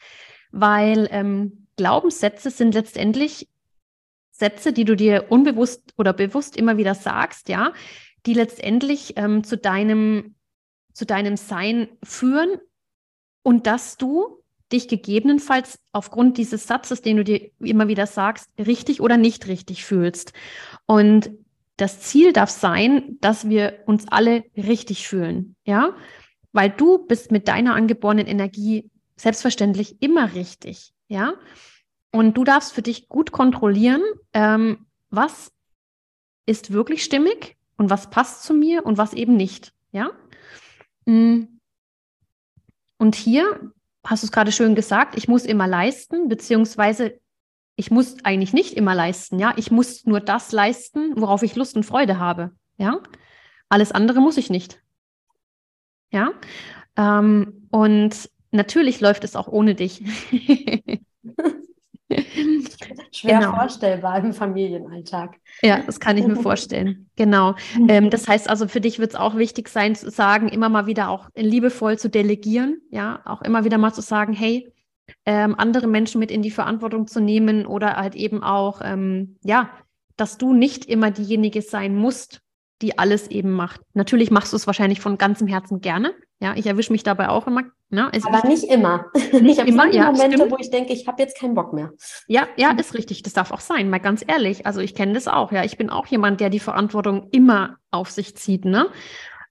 [0.51, 3.49] weil ähm, Glaubenssätze sind letztendlich
[4.39, 7.72] Sätze, die du dir unbewusst oder bewusst immer wieder sagst, ja,
[8.26, 10.36] die letztendlich ähm, zu deinem,
[10.93, 12.59] zu deinem Sein führen
[13.43, 19.01] und dass du dich gegebenenfalls aufgrund dieses Satzes, den du dir immer wieder sagst, richtig
[19.01, 20.32] oder nicht richtig fühlst.
[20.86, 21.30] Und
[21.76, 25.97] das Ziel darf sein, dass wir uns alle richtig fühlen, ja,
[26.53, 31.34] weil du bist mit deiner angeborenen Energie selbstverständlich immer richtig, ja.
[32.19, 34.03] Und du darfst für dich gut kontrollieren,
[34.33, 35.53] ähm, was
[36.47, 39.73] ist wirklich stimmig und was passt zu mir und was eben nicht.
[39.93, 40.11] Ja.
[41.07, 41.61] Mm.
[42.99, 43.73] Und hier
[44.05, 47.21] hast du es gerade schön gesagt, ich muss immer leisten, beziehungsweise
[47.77, 49.55] ich muss eigentlich nicht immer leisten, ja.
[49.57, 53.01] Ich muss nur das leisten, worauf ich Lust und Freude habe, ja.
[53.69, 54.83] Alles andere muss ich nicht.
[56.11, 56.33] Ja.
[56.97, 60.03] Ähm, und natürlich läuft es auch ohne dich.
[63.12, 63.54] Schwer genau.
[63.54, 65.36] vorstellbar im Familienalltag.
[65.62, 67.11] Ja, das kann ich mir vorstellen.
[67.16, 67.54] Genau.
[67.88, 70.86] Ähm, das heißt also, für dich wird es auch wichtig sein, zu sagen, immer mal
[70.86, 72.80] wieder auch liebevoll zu delegieren.
[72.90, 74.72] Ja, auch immer wieder mal zu sagen, hey,
[75.26, 79.70] ähm, andere Menschen mit in die Verantwortung zu nehmen oder halt eben auch, ähm, ja,
[80.16, 82.40] dass du nicht immer diejenige sein musst,
[82.83, 83.81] die alles eben macht.
[83.95, 86.14] Natürlich machst du es wahrscheinlich von ganzem Herzen gerne.
[86.41, 87.62] Ja, ich erwische mich dabei auch immer.
[87.91, 88.12] Ne?
[88.12, 89.07] Also Aber nicht immer.
[89.33, 90.53] Nicht ich immer, ja, Momente, stimmt.
[90.53, 91.93] wo ich denke, ich habe jetzt keinen Bock mehr.
[92.26, 93.22] Ja, ja, ist richtig.
[93.22, 94.66] Das darf auch sein, mal ganz ehrlich.
[94.66, 95.53] Also ich kenne das auch.
[95.53, 98.64] Ja, ich bin auch jemand, der die Verantwortung immer auf sich zieht.
[98.64, 98.89] Ne?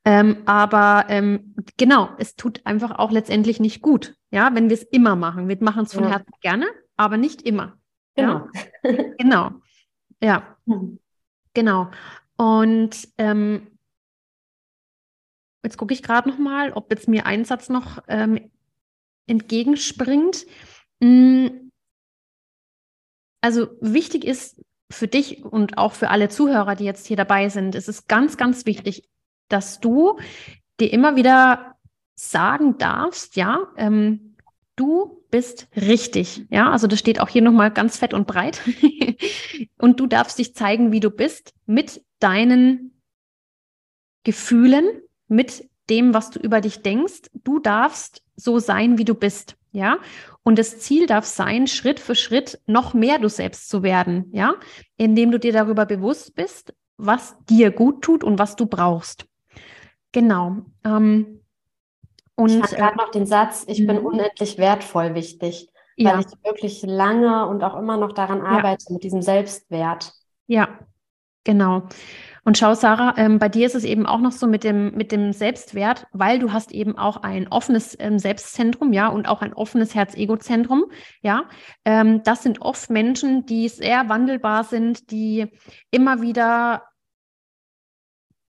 [0.06, 4.16] Ähm, aber ähm, genau, es tut einfach auch letztendlich nicht gut.
[4.32, 5.50] Ja, wenn wir es immer machen.
[5.50, 6.12] Wir machen es von ja.
[6.12, 7.74] Herzen gerne, aber nicht immer.
[8.16, 8.48] Genau.
[8.84, 8.94] Ja?
[9.18, 9.52] genau.
[10.22, 10.58] Ja.
[11.54, 11.90] Genau.
[12.38, 13.68] Und ähm,
[15.64, 18.52] jetzt gucke ich gerade noch mal, ob jetzt mir ein Satz noch ähm,
[19.28, 20.46] entgegenspringt.
[21.00, 21.48] Mm,
[23.42, 24.62] also wichtig ist
[24.92, 28.38] für dich und auch für alle Zuhörer, die jetzt hier dabei sind, ist es ganz,
[28.38, 29.10] ganz wichtig,
[29.50, 30.20] dass du
[30.80, 31.76] dir immer wieder
[32.16, 34.36] sagen darfst, ja, ähm,
[34.76, 36.46] du bist richtig.
[36.50, 38.62] Ja, also das steht auch hier nochmal ganz fett und breit.
[39.78, 43.02] und du darfst dich zeigen, wie du bist, mit deinen
[44.24, 47.30] Gefühlen, mit dem, was du über dich denkst.
[47.34, 49.56] Du darfst so sein, wie du bist.
[49.72, 50.00] Ja,
[50.44, 54.32] und das Ziel darf sein, Schritt für Schritt noch mehr du selbst zu werden.
[54.32, 54.56] Ja,
[54.96, 59.28] indem du dir darüber bewusst bist, was dir gut tut und was du brauchst.
[60.14, 60.58] Genau.
[60.84, 61.42] Ähm,
[62.36, 64.06] und ich gerade äh, noch den Satz, ich bin mhm.
[64.06, 66.14] unendlich wertvoll wichtig, ja.
[66.14, 68.94] weil ich wirklich lange und auch immer noch daran arbeite ja.
[68.94, 70.14] mit diesem Selbstwert.
[70.48, 70.80] Ja,
[71.48, 71.88] genau.
[72.44, 75.12] Und schau, Sarah, ähm, bei dir ist es eben auch noch so mit dem, mit
[75.12, 79.54] dem Selbstwert, weil du hast eben auch ein offenes ähm, Selbstzentrum, ja, und auch ein
[79.54, 80.86] offenes Herz-Ego-Zentrum,
[81.22, 81.44] ja.
[81.84, 85.48] Ähm, das sind oft Menschen, die sehr wandelbar sind, die
[85.92, 86.84] immer wieder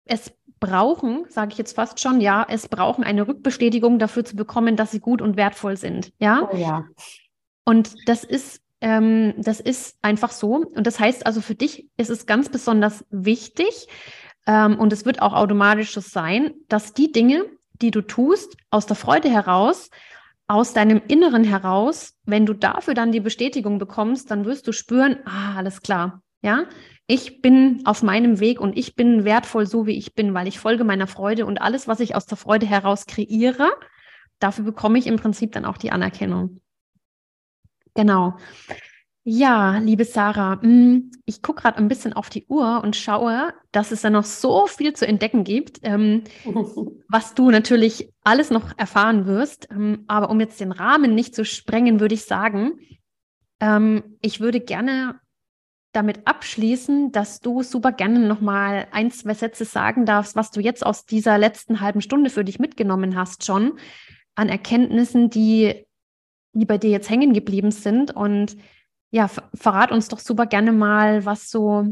[0.06, 4.74] es brauchen, sage ich jetzt fast schon, ja, es brauchen eine Rückbestätigung dafür zu bekommen,
[4.74, 6.12] dass sie gut und wertvoll sind.
[6.18, 6.48] Ja.
[6.50, 6.84] Oh, ja.
[7.64, 10.56] Und das ist, ähm, das ist einfach so.
[10.56, 13.88] Und das heißt also, für dich ist es ganz besonders wichtig,
[14.46, 17.46] ähm, und es wird auch automatisch so sein, dass die Dinge,
[17.80, 19.88] die du tust, aus der Freude heraus,
[20.46, 25.16] aus deinem Inneren heraus, wenn du dafür dann die Bestätigung bekommst, dann wirst du spüren,
[25.24, 26.20] ah, alles klar.
[26.42, 26.66] Ja,
[27.06, 30.58] ich bin auf meinem Weg und ich bin wertvoll so, wie ich bin, weil ich
[30.58, 33.70] folge meiner Freude und alles, was ich aus der Freude heraus kreiere,
[34.40, 36.60] dafür bekomme ich im Prinzip dann auch die Anerkennung.
[37.94, 38.36] Genau.
[39.26, 43.90] Ja, liebe Sarah, mm, ich gucke gerade ein bisschen auf die Uhr und schaue, dass
[43.90, 46.24] es da noch so viel zu entdecken gibt, ähm,
[47.08, 49.68] was du natürlich alles noch erfahren wirst.
[49.70, 52.72] Ähm, aber um jetzt den Rahmen nicht zu sprengen, würde ich sagen,
[53.60, 55.20] ähm, ich würde gerne
[55.94, 60.84] damit abschließen, dass du super gerne nochmal ein, zwei Sätze sagen darfst, was du jetzt
[60.84, 63.78] aus dieser letzten halben Stunde für dich mitgenommen hast schon
[64.34, 65.83] an Erkenntnissen, die,
[66.60, 68.14] die bei dir jetzt hängen geblieben sind.
[68.14, 68.56] Und
[69.10, 71.86] ja, verrat uns doch super gerne mal, was so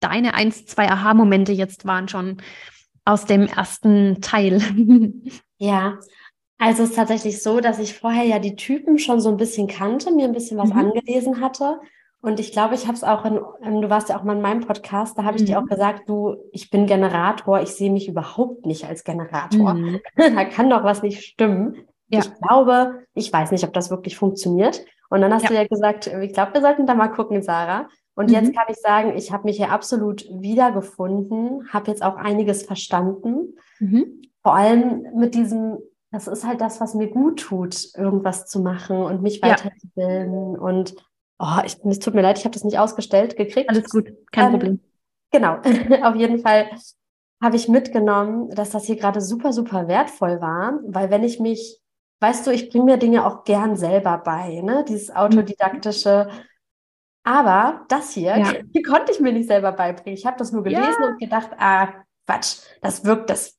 [0.00, 2.38] deine eins, zwei Aha-Momente jetzt waren schon
[3.04, 4.60] aus dem ersten Teil.
[5.60, 5.98] Ja,
[6.58, 9.66] also es ist tatsächlich so, dass ich vorher ja die Typen schon so ein bisschen
[9.66, 10.78] kannte, mir ein bisschen was mhm.
[10.78, 11.80] angelesen hatte
[12.20, 14.42] und ich glaube, ich habe es auch in, ähm, du warst ja auch mal in
[14.42, 15.46] meinem Podcast, da habe ich mhm.
[15.46, 19.74] dir auch gesagt, du, ich bin Generator, ich sehe mich überhaupt nicht als Generator.
[19.74, 20.00] Mhm.
[20.16, 21.76] da kann doch was nicht stimmen.
[22.08, 22.20] Ja.
[22.20, 24.84] Ich glaube, ich weiß nicht, ob das wirklich funktioniert.
[25.10, 25.48] Und dann hast ja.
[25.48, 27.88] du ja gesagt, ich glaube, wir sollten da mal gucken, Sarah.
[28.14, 28.34] Und mhm.
[28.34, 33.56] jetzt kann ich sagen, ich habe mich hier absolut wiedergefunden, habe jetzt auch einiges verstanden.
[33.78, 34.22] Mhm.
[34.42, 35.78] Vor allem mit diesem,
[36.10, 40.60] das ist halt das, was mir gut tut, irgendwas zu machen und mich weiterzubilden ja.
[40.60, 40.94] und
[41.38, 43.70] Oh, ich, es tut mir leid, ich habe das nicht ausgestellt gekriegt.
[43.70, 44.80] Alles gut, kein ähm, Problem.
[45.30, 45.58] Genau,
[46.02, 46.68] auf jeden Fall
[47.40, 51.80] habe ich mitgenommen, dass das hier gerade super, super wertvoll war, weil wenn ich mich,
[52.20, 54.84] weißt du, ich bringe mir Dinge auch gern selber bei, ne?
[54.88, 56.28] Dieses autodidaktische.
[57.24, 58.52] Aber das hier, ja.
[58.74, 60.16] die konnte ich mir nicht selber beibringen.
[60.16, 61.08] Ich habe das nur gelesen ja.
[61.08, 61.88] und gedacht, ah,
[62.26, 63.58] Quatsch, das wirkt, das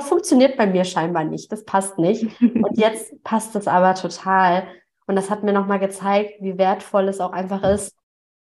[0.00, 2.24] funktioniert bei mir scheinbar nicht, das passt nicht.
[2.40, 4.66] und jetzt passt es aber total.
[5.06, 7.96] Und das hat mir nochmal gezeigt, wie wertvoll es auch einfach ist,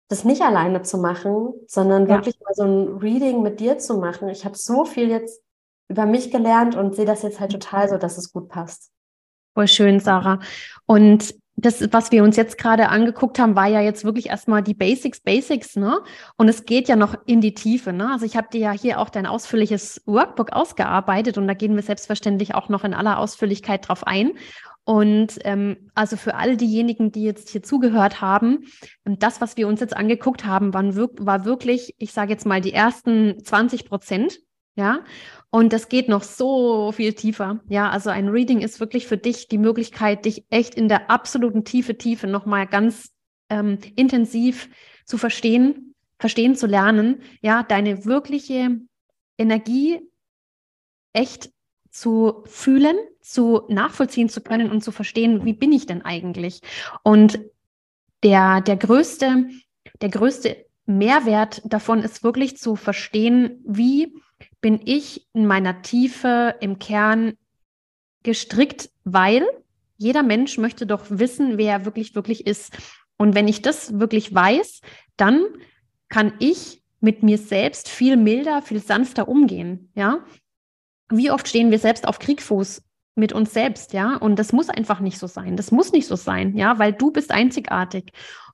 [0.08, 2.16] das nicht alleine zu machen, sondern ja.
[2.16, 4.28] wirklich mal so ein Reading mit dir zu machen.
[4.28, 5.40] Ich habe so viel jetzt
[5.88, 8.90] über mich gelernt und sehe das jetzt halt total so, dass es gut passt.
[9.54, 10.40] Voll schön, Sarah.
[10.86, 14.74] Und das, was wir uns jetzt gerade angeguckt haben, war ja jetzt wirklich erstmal die
[14.74, 16.00] Basics, Basics, ne?
[16.36, 18.10] Und es geht ja noch in die Tiefe, ne?
[18.12, 21.82] Also ich habe dir ja hier auch dein ausführliches Workbook ausgearbeitet und da gehen wir
[21.82, 24.32] selbstverständlich auch noch in aller Ausführlichkeit drauf ein.
[24.84, 28.64] Und ähm, also für all diejenigen, die jetzt hier zugehört haben,
[29.04, 32.60] ähm, das, was wir uns jetzt angeguckt haben, waren, war wirklich, ich sage jetzt mal,
[32.60, 34.40] die ersten 20 Prozent.
[34.76, 35.00] Ja,
[35.50, 37.60] und das geht noch so viel tiefer.
[37.68, 41.64] Ja, also ein Reading ist wirklich für dich die Möglichkeit, dich echt in der absoluten
[41.64, 43.10] Tiefe, Tiefe nochmal ganz
[43.48, 44.68] ähm, intensiv
[45.04, 47.22] zu verstehen, verstehen zu lernen.
[47.42, 48.78] Ja, deine wirkliche
[49.38, 50.00] Energie
[51.12, 51.50] echt
[51.90, 56.60] zu fühlen, zu nachvollziehen zu können und zu verstehen, wie bin ich denn eigentlich?
[57.02, 57.40] Und
[58.22, 59.48] der, der größte,
[60.00, 64.14] der größte Mehrwert davon ist wirklich zu verstehen, wie
[64.60, 67.34] bin ich in meiner Tiefe im Kern
[68.22, 69.46] gestrickt, weil
[69.96, 72.76] jeder Mensch möchte doch wissen, wer er wirklich, wirklich ist.
[73.16, 74.80] Und wenn ich das wirklich weiß,
[75.16, 75.44] dann
[76.08, 79.90] kann ich mit mir selbst viel milder, viel sanfter umgehen.
[79.94, 80.24] Ja,
[81.10, 82.82] wie oft stehen wir selbst auf Kriegfuß
[83.16, 84.16] mit uns selbst, ja?
[84.16, 85.56] Und das muss einfach nicht so sein.
[85.56, 88.12] Das muss nicht so sein, ja, weil du bist einzigartig.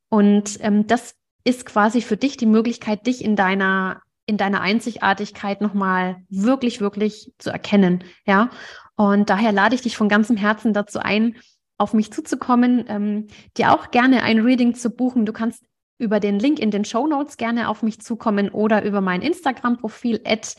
[0.09, 5.61] Und ähm, das ist quasi für dich die Möglichkeit, dich in deiner in deiner Einzigartigkeit
[5.61, 8.05] nochmal wirklich, wirklich zu erkennen.
[8.27, 8.51] Ja.
[8.97, 11.37] Und daher lade ich dich von ganzem Herzen dazu ein,
[11.79, 15.27] auf mich zuzukommen, ähm, dir auch gerne ein Reading zu buchen.
[15.27, 15.64] Du kannst
[15.99, 20.20] über den Link in den Show Notes gerne auf mich zukommen oder über mein Instagram-Profil
[20.24, 20.57] at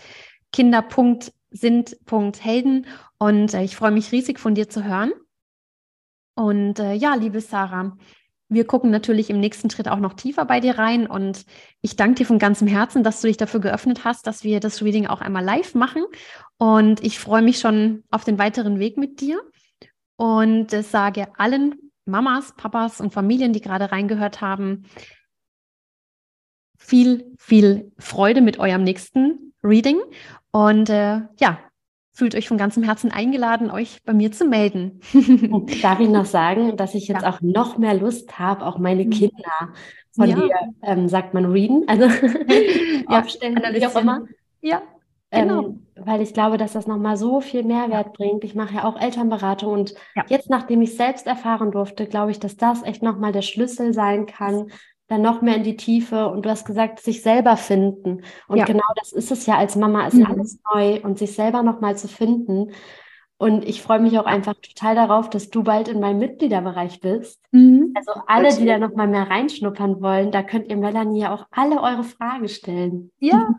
[0.53, 2.85] kinder.sind.helden.
[3.17, 5.11] Und äh, ich freue mich riesig von dir zu hören.
[6.35, 7.97] Und äh, ja, liebe Sarah,
[8.49, 11.45] wir gucken natürlich im nächsten Schritt auch noch tiefer bei dir rein und
[11.81, 14.81] ich danke dir von ganzem Herzen, dass du dich dafür geöffnet hast, dass wir das
[14.81, 16.05] Reading auch einmal live machen.
[16.57, 19.41] Und ich freue mich schon auf den weiteren Weg mit dir.
[20.15, 21.75] Und sage allen
[22.05, 24.85] Mamas, Papas und Familien, die gerade reingehört haben,
[26.77, 29.99] viel, viel Freude mit eurem nächsten Reading.
[30.51, 31.59] Und äh, ja,
[32.17, 35.01] fühlt euch von ganzem Herzen eingeladen, euch bei mir zu melden.
[35.83, 37.29] Darf ich noch sagen, dass ich jetzt ja.
[37.29, 39.11] auch noch mehr Lust habe, auch meine mhm.
[39.11, 39.69] Kinder
[40.15, 40.35] von ja.
[40.35, 40.49] dir,
[40.81, 42.05] ähm, sagt man, readen, also
[43.07, 44.25] ja, aufstellen, wie auch immer.
[44.61, 44.81] Ja,
[45.29, 45.67] genau.
[45.67, 48.43] Ähm, weil ich glaube, dass das nochmal so viel Mehrwert bringt.
[48.43, 50.25] Ich mache ja auch Elternberatung und ja.
[50.27, 54.25] jetzt, nachdem ich selbst erfahren durfte, glaube ich, dass das echt nochmal der Schlüssel sein
[54.25, 54.71] kann,
[55.07, 58.23] dann noch mehr in die Tiefe und du hast gesagt, sich selber finden.
[58.47, 58.65] Und ja.
[58.65, 60.25] genau das ist es ja als Mama, ist mhm.
[60.25, 62.71] alles neu und sich selber noch mal zu finden.
[63.39, 67.39] Und ich freue mich auch einfach total darauf, dass du bald in meinem Mitgliederbereich bist.
[67.51, 67.93] Mhm.
[67.95, 71.45] Also alle, die da noch mal mehr reinschnuppern wollen, da könnt ihr Melanie ja auch
[71.51, 73.11] alle eure Fragen stellen.
[73.19, 73.49] Ja.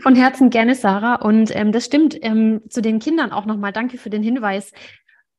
[0.00, 1.16] Von Herzen gerne, Sarah.
[1.16, 3.72] Und ähm, das stimmt ähm, zu den Kindern auch nochmal.
[3.72, 4.72] Danke für den Hinweis.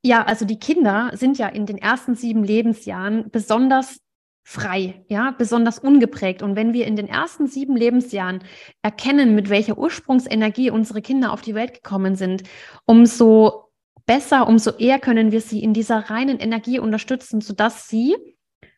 [0.04, 4.00] Ja, also die Kinder sind ja in den ersten sieben Lebensjahren besonders
[4.44, 6.42] frei, ja, besonders ungeprägt.
[6.42, 8.44] Und wenn wir in den ersten sieben Lebensjahren
[8.82, 12.44] erkennen, mit welcher Ursprungsenergie unsere Kinder auf die Welt gekommen sind,
[12.86, 13.72] umso
[14.06, 18.16] besser, umso eher können wir sie in dieser reinen Energie unterstützen, sodass sie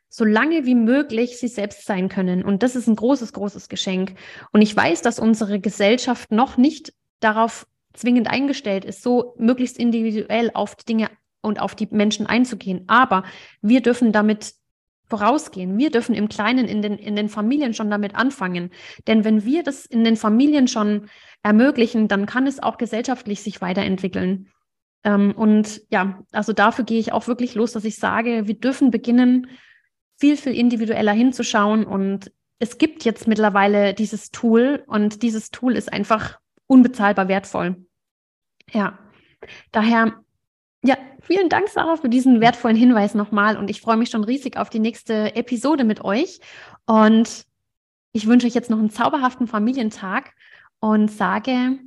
[0.09, 2.43] so lange wie möglich sie selbst sein können.
[2.43, 4.13] Und das ist ein großes, großes Geschenk.
[4.51, 10.51] Und ich weiß, dass unsere Gesellschaft noch nicht darauf zwingend eingestellt ist, so möglichst individuell
[10.53, 11.09] auf die Dinge
[11.41, 12.83] und auf die Menschen einzugehen.
[12.87, 13.23] Aber
[13.61, 14.53] wir dürfen damit
[15.07, 15.77] vorausgehen.
[15.77, 18.71] Wir dürfen im Kleinen in den, in den Familien schon damit anfangen.
[19.07, 21.09] Denn wenn wir das in den Familien schon
[21.43, 24.49] ermöglichen, dann kann es auch gesellschaftlich sich weiterentwickeln.
[25.03, 28.91] Ähm, und ja, also dafür gehe ich auch wirklich los, dass ich sage, wir dürfen
[28.91, 29.47] beginnen,
[30.19, 31.85] viel, viel individueller hinzuschauen.
[31.85, 37.85] Und es gibt jetzt mittlerweile dieses Tool und dieses Tool ist einfach unbezahlbar wertvoll.
[38.71, 38.97] Ja,
[39.71, 40.23] daher
[40.83, 43.57] ja, vielen Dank, Sarah, für diesen wertvollen Hinweis nochmal.
[43.57, 46.39] Und ich freue mich schon riesig auf die nächste Episode mit euch.
[46.85, 47.45] Und
[48.11, 50.33] ich wünsche euch jetzt noch einen zauberhaften Familientag
[50.79, 51.79] und sage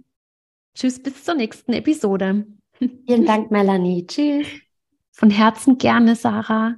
[0.74, 2.46] Tschüss bis zur nächsten Episode.
[2.78, 4.06] Vielen Dank, Melanie.
[4.06, 4.46] Tschüss.
[5.12, 6.76] Von Herzen gerne, Sarah.